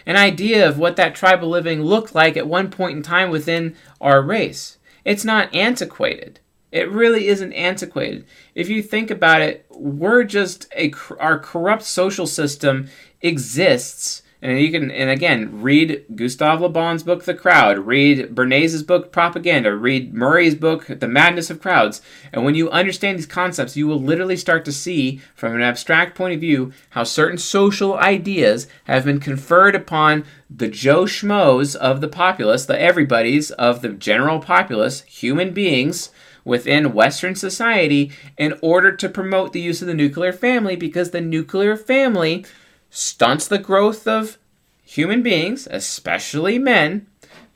an 0.05 0.17
idea 0.17 0.67
of 0.69 0.77
what 0.77 0.95
that 0.97 1.15
tribal 1.15 1.49
living 1.49 1.81
looked 1.81 2.13
like 2.13 2.37
at 2.37 2.47
one 2.47 2.69
point 2.69 2.97
in 2.97 3.03
time 3.03 3.31
within 3.31 3.75
our 3.99 4.21
race. 4.21 4.77
It's 5.03 5.25
not 5.25 5.53
antiquated. 5.55 6.39
It 6.71 6.89
really 6.89 7.27
isn't 7.27 7.53
antiquated. 7.53 8.25
If 8.55 8.69
you 8.69 8.81
think 8.81 9.11
about 9.11 9.41
it, 9.41 9.65
we're 9.69 10.23
just 10.23 10.67
a 10.75 10.93
our 11.19 11.37
corrupt 11.37 11.83
social 11.83 12.27
system 12.27 12.89
exists. 13.21 14.23
And 14.43 14.59
you 14.59 14.71
can, 14.71 14.89
and 14.89 15.11
again, 15.11 15.61
read 15.61 16.03
Gustave 16.15 16.63
Le 16.63 16.69
Bon's 16.69 17.03
book, 17.03 17.25
The 17.25 17.35
Crowd, 17.35 17.77
read 17.85 18.33
Bernays' 18.33 18.81
book, 18.81 19.11
Propaganda, 19.11 19.75
read 19.75 20.15
Murray's 20.15 20.55
book, 20.55 20.87
The 20.87 21.07
Madness 21.07 21.51
of 21.51 21.61
Crowds. 21.61 22.01
And 22.33 22.43
when 22.43 22.55
you 22.55 22.67
understand 22.71 23.19
these 23.19 23.27
concepts, 23.27 23.77
you 23.77 23.85
will 23.85 24.01
literally 24.01 24.35
start 24.35 24.65
to 24.65 24.71
see, 24.71 25.21
from 25.35 25.53
an 25.53 25.61
abstract 25.61 26.17
point 26.17 26.33
of 26.33 26.39
view, 26.39 26.73
how 26.91 27.03
certain 27.03 27.37
social 27.37 27.93
ideas 27.99 28.65
have 28.85 29.05
been 29.05 29.19
conferred 29.19 29.75
upon 29.75 30.25
the 30.49 30.67
Joe 30.67 31.03
Schmoes 31.03 31.75
of 31.75 32.01
the 32.01 32.07
populace, 32.07 32.65
the 32.65 32.81
everybody's 32.81 33.51
of 33.51 33.83
the 33.83 33.89
general 33.89 34.39
populace, 34.39 35.01
human 35.01 35.53
beings, 35.53 36.09
within 36.43 36.93
Western 36.93 37.35
society 37.35 38.11
in 38.37 38.57
order 38.61 38.91
to 38.95 39.09
promote 39.09 39.53
the 39.53 39.61
use 39.61 39.81
of 39.81 39.87
the 39.87 39.93
nuclear 39.93 40.33
family 40.33 40.75
because 40.75 41.11
the 41.11 41.21
nuclear 41.21 41.75
family 41.75 42.45
stunts 42.89 43.47
the 43.47 43.59
growth 43.59 44.07
of 44.07 44.37
human 44.83 45.21
beings, 45.21 45.67
especially 45.71 46.59
men, 46.59 47.07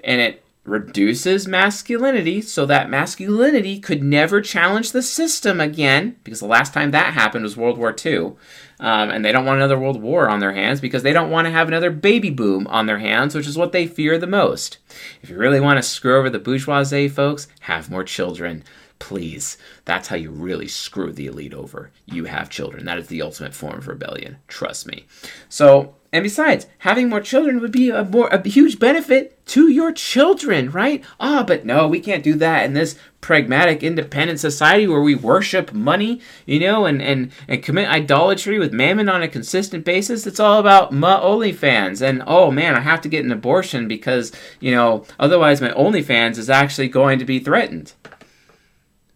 and 0.03 0.21
it 0.21 0.43
reduces 0.63 1.47
masculinity 1.47 2.41
so 2.41 2.65
that 2.65 2.89
masculinity 2.89 3.79
could 3.79 4.01
never 4.01 4.41
challenge 4.41 4.91
the 4.91 5.01
system 5.01 5.61
again 5.61 6.15
because 6.23 6.39
the 6.39 6.47
last 6.47 6.73
time 6.73 6.91
that 6.91 7.13
happened 7.13 7.43
was 7.43 7.55
World 7.55 7.77
War 7.77 7.95
II. 8.03 8.33
Um, 8.79 9.09
and 9.09 9.23
they 9.23 9.31
don't 9.31 9.45
want 9.45 9.57
another 9.57 9.79
world 9.79 10.01
war 10.01 10.29
on 10.29 10.39
their 10.39 10.53
hands 10.53 10.81
because 10.81 11.03
they 11.03 11.13
don't 11.13 11.31
want 11.31 11.45
to 11.45 11.51
have 11.51 11.67
another 11.67 11.91
baby 11.91 12.29
boom 12.29 12.67
on 12.67 12.85
their 12.85 12.99
hands, 12.99 13.33
which 13.33 13.47
is 13.47 13.57
what 13.57 13.71
they 13.71 13.88
fear 13.88 14.17
the 14.17 14.27
most. 14.27 14.79
If 15.21 15.29
you 15.29 15.38
really 15.38 15.61
want 15.61 15.77
to 15.77 15.83
screw 15.83 16.17
over 16.17 16.29
the 16.29 16.39
bourgeoisie, 16.39 17.07
folks, 17.07 17.47
have 17.61 17.89
more 17.89 18.03
children. 18.03 18.63
Please. 18.99 19.58
That's 19.84 20.08
how 20.08 20.15
you 20.15 20.31
really 20.31 20.67
screw 20.67 21.12
the 21.12 21.27
elite 21.27 21.53
over. 21.53 21.91
You 22.05 22.25
have 22.25 22.49
children. 22.49 22.86
That 22.86 22.97
is 22.97 23.08
the 23.08 23.21
ultimate 23.21 23.53
form 23.53 23.77
of 23.77 23.88
rebellion. 23.88 24.38
Trust 24.47 24.88
me. 24.88 25.05
So, 25.49 25.95
and 26.13 26.23
besides, 26.23 26.65
having 26.79 27.10
more 27.10 27.19
children 27.19 27.60
would 27.60 27.73
be 27.73 27.89
a 27.89 28.05
more 28.05 28.29
a 28.29 28.47
huge 28.47 28.79
benefit 28.79 29.45
to 29.47 29.67
your 29.67 29.91
children, 29.91 30.71
right? 30.71 31.03
Ah, 31.19 31.43
but 31.45 31.65
no, 31.65 31.88
we 31.88 31.99
can't 31.99 32.23
do 32.23 32.36
that 32.36 32.65
in 32.65 32.73
this 32.73 32.97
pragmatic, 33.19 33.84
independent 33.84 34.39
society 34.39 34.88
where 34.88 35.01
we 35.01 35.13
worship 35.13 35.73
money, 35.73 36.21
you 36.45 36.62
know, 36.62 36.86
and 36.86 37.01
and 37.01 37.34
and 37.49 37.62
commit 37.62 37.89
idolatry 37.89 38.58
with 38.60 38.71
mammon 38.71 39.10
on 39.10 39.21
a 39.21 39.27
consistent 39.27 39.84
basis. 39.84 40.25
It's 40.25 40.39
all 40.39 40.60
about 40.60 40.93
my 40.93 41.15
OnlyFans, 41.19 42.01
and 42.01 42.23
oh 42.25 42.49
man, 42.49 42.75
I 42.75 42.79
have 42.79 43.01
to 43.01 43.10
get 43.10 43.25
an 43.25 43.31
abortion 43.34 43.89
because 43.89 44.31
you 44.62 44.71
know 44.71 45.05
otherwise 45.19 45.60
my 45.60 45.71
OnlyFans 45.71 46.38
is 46.38 46.49
actually 46.49 46.88
going 46.88 47.19
to 47.19 47.25
be 47.25 47.39
threatened 47.39 47.91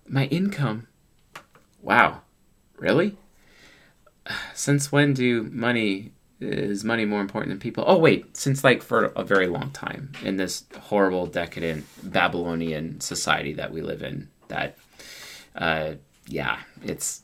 my 0.10 0.26
income. 0.26 0.88
Wow. 1.82 2.22
Really? 2.78 3.18
Since 4.54 4.92
when 4.92 5.14
do 5.14 5.44
money 5.44 6.12
is 6.40 6.84
money 6.84 7.06
more 7.06 7.22
important 7.22 7.52
than 7.52 7.60
people? 7.60 7.84
Oh 7.88 7.98
wait, 7.98 8.36
since 8.38 8.64
like 8.64 8.82
for 8.82 9.06
a 9.06 9.24
very 9.24 9.48
long 9.48 9.72
time 9.72 10.12
in 10.24 10.38
this 10.38 10.66
horrible 10.80 11.26
decadent 11.26 11.86
Babylonian 12.04 13.02
society 13.02 13.54
that 13.54 13.72
we 13.72 13.82
live 13.82 14.02
in 14.02 14.30
that 14.48 14.78
uh 15.56 15.94
yeah, 16.28 16.60
it's 16.84 17.24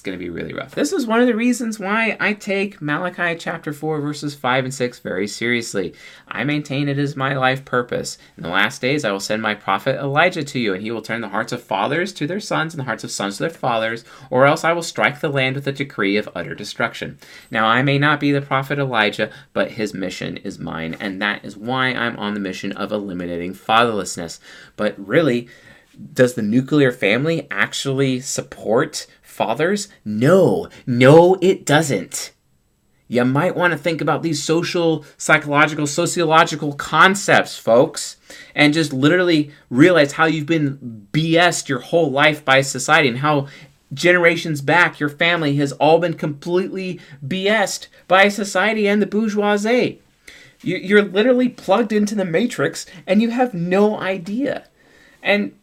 it's 0.00 0.06
going 0.06 0.18
to 0.18 0.24
be 0.24 0.30
really 0.30 0.54
rough. 0.54 0.74
This 0.74 0.94
is 0.94 1.06
one 1.06 1.20
of 1.20 1.26
the 1.26 1.36
reasons 1.36 1.78
why 1.78 2.16
I 2.18 2.32
take 2.32 2.80
Malachi 2.80 3.36
chapter 3.38 3.70
4, 3.70 4.00
verses 4.00 4.34
5 4.34 4.64
and 4.64 4.72
6 4.72 4.98
very 5.00 5.28
seriously. 5.28 5.92
I 6.26 6.42
maintain 6.42 6.88
it 6.88 6.98
is 6.98 7.16
my 7.16 7.36
life 7.36 7.66
purpose. 7.66 8.16
In 8.38 8.42
the 8.42 8.48
last 8.48 8.80
days, 8.80 9.04
I 9.04 9.12
will 9.12 9.20
send 9.20 9.42
my 9.42 9.54
prophet 9.54 10.00
Elijah 10.00 10.42
to 10.42 10.58
you, 10.58 10.72
and 10.72 10.82
he 10.82 10.90
will 10.90 11.02
turn 11.02 11.20
the 11.20 11.28
hearts 11.28 11.52
of 11.52 11.62
fathers 11.62 12.14
to 12.14 12.26
their 12.26 12.40
sons, 12.40 12.72
and 12.72 12.80
the 12.80 12.86
hearts 12.86 13.04
of 13.04 13.10
sons 13.10 13.36
to 13.36 13.42
their 13.42 13.50
fathers, 13.50 14.02
or 14.30 14.46
else 14.46 14.64
I 14.64 14.72
will 14.72 14.82
strike 14.82 15.20
the 15.20 15.28
land 15.28 15.54
with 15.54 15.66
a 15.66 15.72
decree 15.72 16.16
of 16.16 16.30
utter 16.34 16.54
destruction. 16.54 17.18
Now, 17.50 17.66
I 17.66 17.82
may 17.82 17.98
not 17.98 18.20
be 18.20 18.32
the 18.32 18.40
prophet 18.40 18.78
Elijah, 18.78 19.30
but 19.52 19.72
his 19.72 19.92
mission 19.92 20.38
is 20.38 20.58
mine, 20.58 20.96
and 20.98 21.20
that 21.20 21.44
is 21.44 21.58
why 21.58 21.88
I'm 21.88 22.16
on 22.16 22.32
the 22.32 22.40
mission 22.40 22.72
of 22.72 22.90
eliminating 22.90 23.52
fatherlessness. 23.52 24.40
But 24.76 24.94
really, 24.98 25.50
does 26.14 26.34
the 26.34 26.42
nuclear 26.42 26.92
family 26.92 27.46
actually 27.50 28.20
support 28.20 29.06
fathers? 29.30 29.88
No, 30.04 30.68
no, 30.86 31.36
it 31.40 31.64
doesn't. 31.64 32.32
You 33.08 33.24
might 33.24 33.56
want 33.56 33.72
to 33.72 33.78
think 33.78 34.00
about 34.00 34.22
these 34.22 34.40
social, 34.40 35.04
psychological, 35.16 35.88
sociological 35.88 36.74
concepts, 36.74 37.58
folks, 37.58 38.16
and 38.54 38.72
just 38.72 38.92
literally 38.92 39.50
realize 39.68 40.12
how 40.12 40.26
you've 40.26 40.46
been 40.46 41.08
BS'd 41.12 41.68
your 41.68 41.80
whole 41.80 42.10
life 42.10 42.44
by 42.44 42.60
society 42.60 43.08
and 43.08 43.18
how 43.18 43.48
generations 43.92 44.60
back 44.60 45.00
your 45.00 45.08
family 45.08 45.56
has 45.56 45.72
all 45.72 45.98
been 45.98 46.14
completely 46.14 47.00
BS'd 47.26 47.88
by 48.06 48.28
society 48.28 48.86
and 48.86 49.02
the 49.02 49.06
bourgeoisie. 49.06 50.00
You're 50.62 51.02
literally 51.02 51.48
plugged 51.48 51.92
into 51.92 52.14
the 52.14 52.24
matrix 52.24 52.86
and 53.06 53.20
you 53.20 53.30
have 53.30 53.54
no 53.54 53.98
idea. 53.98 54.68
And 55.20 55.58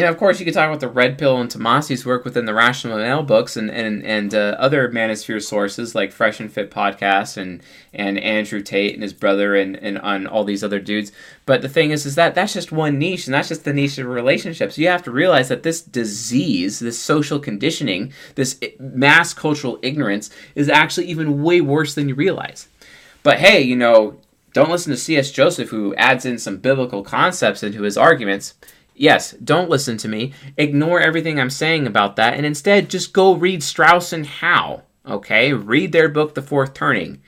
and 0.00 0.08
of 0.08 0.18
course, 0.18 0.38
you 0.38 0.44
could 0.44 0.54
talk 0.54 0.68
about 0.68 0.80
the 0.80 0.88
red 0.88 1.18
pill 1.18 1.40
and 1.40 1.50
Tomassi's 1.50 2.04
work 2.04 2.24
within 2.24 2.44
the 2.44 2.54
Rational 2.54 2.98
Male 2.98 3.22
books 3.22 3.56
and 3.56 3.70
and 3.70 4.04
and 4.04 4.34
uh, 4.34 4.56
other 4.58 4.88
Manosphere 4.88 5.42
sources 5.42 5.94
like 5.94 6.12
Fresh 6.12 6.40
and 6.40 6.52
Fit 6.52 6.70
podcast 6.70 7.36
and 7.36 7.62
and 7.92 8.18
Andrew 8.18 8.60
Tate 8.60 8.94
and 8.94 9.02
his 9.02 9.12
brother 9.12 9.54
and 9.54 9.76
and 9.76 9.98
on 9.98 10.26
all 10.26 10.44
these 10.44 10.64
other 10.64 10.78
dudes. 10.78 11.12
But 11.46 11.62
the 11.62 11.68
thing 11.68 11.90
is, 11.90 12.06
is 12.06 12.14
that 12.14 12.34
that's 12.34 12.54
just 12.54 12.72
one 12.72 12.98
niche, 12.98 13.26
and 13.26 13.34
that's 13.34 13.48
just 13.48 13.64
the 13.64 13.72
niche 13.72 13.98
of 13.98 14.06
relationships. 14.06 14.78
You 14.78 14.88
have 14.88 15.02
to 15.04 15.10
realize 15.10 15.48
that 15.48 15.62
this 15.62 15.80
disease, 15.82 16.78
this 16.78 16.98
social 16.98 17.38
conditioning, 17.38 18.12
this 18.34 18.60
mass 18.78 19.34
cultural 19.34 19.78
ignorance, 19.82 20.30
is 20.54 20.68
actually 20.68 21.06
even 21.06 21.42
way 21.42 21.60
worse 21.60 21.94
than 21.94 22.08
you 22.08 22.14
realize. 22.14 22.68
But 23.22 23.38
hey, 23.38 23.62
you 23.62 23.76
know, 23.76 24.18
don't 24.52 24.70
listen 24.70 24.90
to 24.90 24.96
C.S. 24.96 25.30
Joseph, 25.30 25.68
who 25.68 25.94
adds 25.96 26.24
in 26.24 26.38
some 26.38 26.56
biblical 26.56 27.02
concepts 27.02 27.62
into 27.62 27.82
his 27.82 27.96
arguments 27.96 28.54
Yes, 28.98 29.30
don't 29.32 29.70
listen 29.70 29.96
to 29.98 30.08
me. 30.08 30.32
Ignore 30.56 31.00
everything 31.00 31.38
I'm 31.38 31.50
saying 31.50 31.86
about 31.86 32.16
that 32.16 32.34
and 32.34 32.44
instead 32.44 32.90
just 32.90 33.12
go 33.12 33.34
read 33.34 33.62
Strauss 33.62 34.12
and 34.12 34.26
Howe. 34.26 34.82
Okay? 35.06 35.52
Read 35.52 35.92
their 35.92 36.08
book, 36.08 36.34
The 36.34 36.42
Fourth 36.42 36.74
Turning. 36.74 37.22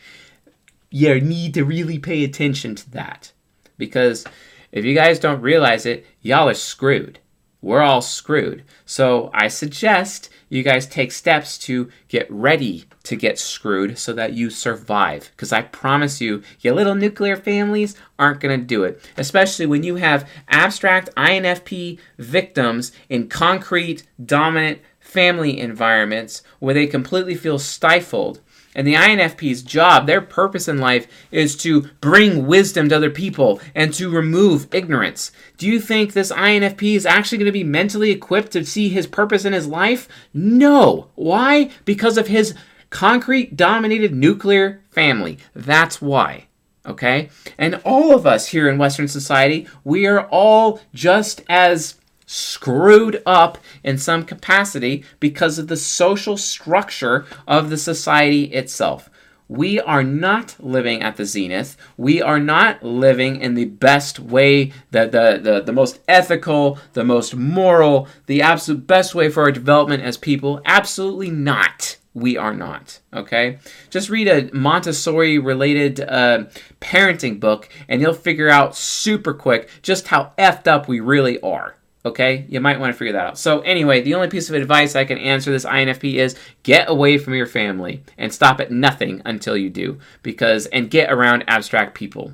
You 0.90 1.20
need 1.20 1.54
to 1.54 1.64
really 1.64 1.98
pay 1.98 2.24
attention 2.24 2.74
to 2.74 2.90
that. 2.90 3.32
Because 3.78 4.26
if 4.72 4.84
you 4.84 4.94
guys 4.94 5.20
don't 5.20 5.40
realize 5.40 5.86
it, 5.86 6.04
y'all 6.20 6.48
are 6.48 6.54
screwed. 6.54 7.20
We're 7.62 7.82
all 7.82 8.00
screwed. 8.00 8.64
So 8.86 9.30
I 9.34 9.48
suggest 9.48 10.30
you 10.48 10.62
guys 10.62 10.86
take 10.86 11.12
steps 11.12 11.58
to 11.58 11.90
get 12.08 12.26
ready 12.30 12.86
to 13.04 13.16
get 13.16 13.38
screwed 13.38 13.98
so 13.98 14.12
that 14.14 14.32
you 14.32 14.50
survive. 14.50 15.30
Because 15.32 15.52
I 15.52 15.62
promise 15.62 16.20
you, 16.20 16.42
your 16.60 16.74
little 16.74 16.94
nuclear 16.94 17.36
families 17.36 17.96
aren't 18.18 18.40
going 18.40 18.58
to 18.58 18.66
do 18.66 18.84
it. 18.84 19.02
Especially 19.16 19.66
when 19.66 19.82
you 19.82 19.96
have 19.96 20.28
abstract 20.48 21.14
INFP 21.16 21.98
victims 22.18 22.92
in 23.08 23.28
concrete, 23.28 24.06
dominant 24.24 24.80
family 24.98 25.58
environments 25.58 26.42
where 26.60 26.74
they 26.74 26.86
completely 26.86 27.34
feel 27.34 27.58
stifled 27.58 28.40
and 28.74 28.86
the 28.86 28.94
INFP's 28.94 29.62
job, 29.62 30.06
their 30.06 30.20
purpose 30.20 30.68
in 30.68 30.78
life, 30.78 31.06
is 31.30 31.56
to 31.58 31.82
bring 32.00 32.46
wisdom 32.46 32.88
to 32.88 32.96
other 32.96 33.10
people 33.10 33.60
and 33.74 33.92
to 33.94 34.08
remove 34.08 34.72
ignorance. 34.72 35.32
Do 35.56 35.66
you 35.66 35.80
think 35.80 36.12
this 36.12 36.30
INFP 36.30 36.94
is 36.94 37.06
actually 37.06 37.38
going 37.38 37.46
to 37.46 37.52
be 37.52 37.64
mentally 37.64 38.10
equipped 38.10 38.52
to 38.52 38.64
see 38.64 38.88
his 38.88 39.06
purpose 39.06 39.44
in 39.44 39.52
his 39.52 39.66
life? 39.66 40.08
No. 40.32 41.08
Why? 41.16 41.70
Because 41.84 42.16
of 42.16 42.28
his 42.28 42.54
concrete 42.90 43.56
dominated 43.56 44.14
nuclear 44.14 44.82
family. 44.90 45.38
That's 45.54 46.00
why. 46.00 46.46
Okay? 46.86 47.30
And 47.58 47.80
all 47.84 48.14
of 48.14 48.26
us 48.26 48.48
here 48.48 48.68
in 48.68 48.78
Western 48.78 49.08
society, 49.08 49.66
we 49.84 50.06
are 50.06 50.26
all 50.28 50.80
just 50.94 51.42
as 51.48 51.96
screwed 52.30 53.20
up 53.26 53.58
in 53.82 53.98
some 53.98 54.24
capacity 54.24 55.04
because 55.18 55.58
of 55.58 55.66
the 55.66 55.76
social 55.76 56.36
structure 56.36 57.26
of 57.48 57.70
the 57.70 57.76
society 57.76 58.44
itself. 58.44 59.10
We 59.48 59.80
are 59.80 60.04
not 60.04 60.54
living 60.60 61.02
at 61.02 61.16
the 61.16 61.24
zenith. 61.24 61.76
We 61.96 62.22
are 62.22 62.38
not 62.38 62.84
living 62.84 63.40
in 63.40 63.54
the 63.54 63.64
best 63.64 64.20
way, 64.20 64.70
the, 64.92 65.06
the, 65.06 65.40
the, 65.42 65.60
the 65.62 65.72
most 65.72 65.98
ethical, 66.06 66.78
the 66.92 67.02
most 67.02 67.34
moral, 67.34 68.06
the 68.26 68.42
absolute 68.42 68.86
best 68.86 69.12
way 69.12 69.28
for 69.28 69.42
our 69.42 69.50
development 69.50 70.04
as 70.04 70.16
people. 70.16 70.60
Absolutely 70.64 71.30
not 71.30 71.96
we 72.14 72.36
are 72.36 72.54
not. 72.54 73.00
Okay? 73.12 73.58
Just 73.88 74.10
read 74.10 74.28
a 74.28 74.54
Montessori 74.54 75.38
related 75.38 76.00
uh, 76.00 76.44
parenting 76.80 77.40
book 77.40 77.68
and 77.88 78.00
you'll 78.00 78.14
figure 78.14 78.48
out 78.48 78.76
super 78.76 79.34
quick 79.34 79.68
just 79.82 80.08
how 80.08 80.32
effed 80.38 80.66
up 80.66 80.88
we 80.88 81.00
really 81.00 81.40
are. 81.40 81.76
Okay, 82.04 82.46
you 82.48 82.60
might 82.60 82.80
want 82.80 82.94
to 82.94 82.98
figure 82.98 83.12
that 83.12 83.26
out. 83.26 83.38
So, 83.38 83.60
anyway, 83.60 84.00
the 84.00 84.14
only 84.14 84.28
piece 84.28 84.48
of 84.48 84.54
advice 84.54 84.96
I 84.96 85.04
can 85.04 85.18
answer 85.18 85.50
this 85.50 85.66
INFP 85.66 86.14
is 86.14 86.34
get 86.62 86.88
away 86.88 87.18
from 87.18 87.34
your 87.34 87.46
family 87.46 88.02
and 88.16 88.32
stop 88.32 88.58
at 88.58 88.70
nothing 88.70 89.20
until 89.26 89.54
you 89.54 89.68
do. 89.68 89.98
Because, 90.22 90.64
and 90.66 90.90
get 90.90 91.12
around 91.12 91.44
abstract 91.46 91.94
people. 91.94 92.32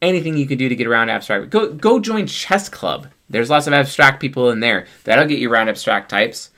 Anything 0.00 0.36
you 0.36 0.46
can 0.46 0.56
do 0.56 0.68
to 0.68 0.76
get 0.76 0.86
around 0.86 1.10
abstract. 1.10 1.50
Go, 1.50 1.72
go 1.72 1.98
join 1.98 2.28
Chess 2.28 2.68
Club. 2.68 3.08
There's 3.28 3.50
lots 3.50 3.66
of 3.66 3.72
abstract 3.72 4.20
people 4.20 4.50
in 4.50 4.60
there. 4.60 4.86
That'll 5.02 5.26
get 5.26 5.40
you 5.40 5.50
around 5.50 5.68
abstract 5.68 6.10
types. 6.10 6.50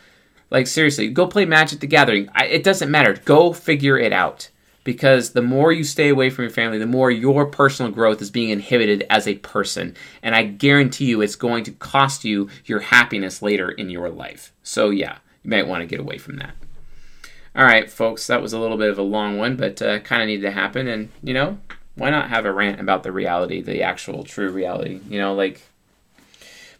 Like, 0.51 0.67
seriously, 0.67 1.09
go 1.09 1.27
play 1.27 1.47
Magic 1.47 1.81
the 1.81 1.87
Gathering. 1.87 2.29
I, 2.35 2.45
it 2.47 2.63
doesn't 2.63 2.91
matter. 2.91 3.15
Go 3.25 3.55
figure 3.55 3.97
it 3.97 4.13
out 4.13 4.51
because 4.85 5.31
the 5.31 5.43
more 5.43 5.73
you 5.73 5.85
stay 5.85 6.09
away 6.09 6.31
from 6.31 6.45
your 6.45 6.51
family, 6.51 6.79
the 6.79 6.87
more 6.87 7.11
your 7.11 7.47
personal 7.47 7.93
growth 7.93 8.23
is 8.23 8.31
being 8.31 8.49
inhibited 8.49 9.07
as 9.11 9.29
a 9.29 9.37
person. 9.37 9.95
And 10.23 10.35
I 10.35 10.45
guarantee 10.45 11.07
you 11.07 11.21
it's 11.21 11.37
going 11.37 11.65
to 11.65 11.73
cost 11.73 12.25
you 12.25 12.49
your 12.65 12.81
happiness 12.81 13.43
later 13.43 13.71
in 13.71 13.91
your 13.91 14.09
life. 14.09 14.53
So, 14.63 14.91
yeah, 14.91 15.19
you 15.43 15.51
might 15.51 15.67
want 15.67 15.83
to 15.83 15.87
get 15.87 16.01
away 16.01 16.19
from 16.19 16.37
that. 16.37 16.55
All 17.55 17.65
right, 17.65 17.91
folks, 17.91 18.27
that 18.29 18.41
was 18.41 18.53
a 18.53 18.61
little 18.61 18.77
bit 18.77 18.91
of 18.91 18.99
a 18.99 19.03
long 19.03 19.37
one, 19.37 19.57
but 19.57 19.83
uh, 19.83 19.99
kind 20.01 20.23
of 20.23 20.29
needed 20.29 20.43
to 20.43 20.53
happen. 20.53 20.87
And, 20.87 21.11
you 21.23 21.35
know, 21.35 21.59
why 21.97 22.11
not 22.11 22.31
have 22.31 22.47
a 22.47 22.53
rant 22.53 22.81
about 22.81 23.03
the 23.03 23.13
reality, 23.13 23.61
the 23.61 23.83
actual 23.83 24.25
true 24.25 24.51
reality? 24.51 25.01
You 25.09 25.19
know, 25.19 25.35
like 25.35 25.61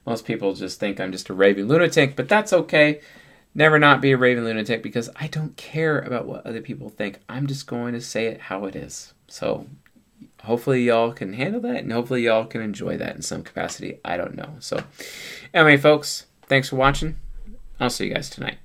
most 0.07 0.25
people 0.25 0.55
just 0.55 0.81
think 0.81 1.01
I'm 1.01 1.13
just 1.13 1.29
a 1.29 1.35
raving 1.35 1.67
lunatic, 1.67 2.17
but 2.17 2.29
that's 2.29 2.53
okay 2.53 3.01
never 3.55 3.79
not 3.79 4.01
be 4.01 4.13
a 4.13 4.17
raving 4.17 4.45
lunatic 4.45 4.83
because 4.83 5.11
I 5.17 5.27
don't 5.27 5.57
care 5.57 5.99
about 5.99 6.27
what 6.27 6.47
other 6.47 6.61
people 6.61 6.89
think. 6.89 7.21
I'm 7.29 7.47
just 7.47 7.67
going 7.67 7.95
to 7.95 8.01
say 8.01 8.27
it 8.27 8.41
how 8.43 8.65
it 8.67 8.77
is. 8.77 9.15
So 9.29 9.67
hopefully 10.43 10.85
y'all 10.85 11.13
can 11.13 11.33
handle 11.33 11.61
that 11.63 11.77
and 11.79 11.93
hopefully 11.93 12.23
y'all 12.23 12.47
can 12.47 12.61
enjoy 12.61 12.97
that 12.99 13.17
in 13.17 13.23
some 13.23 13.43
capacity. 13.43 13.99
I 14.05 14.17
don't 14.17 14.37
know. 14.37 14.57
So 14.61 14.83
anyway, 15.53 15.77
folks, 15.77 16.27
thanks 16.47 16.69
for 16.69 16.77
watching. 16.77 17.17
I'll 17.79 17.91
see 17.91 18.07
you 18.07 18.15
guys 18.15 18.31
tonight. 18.31 18.59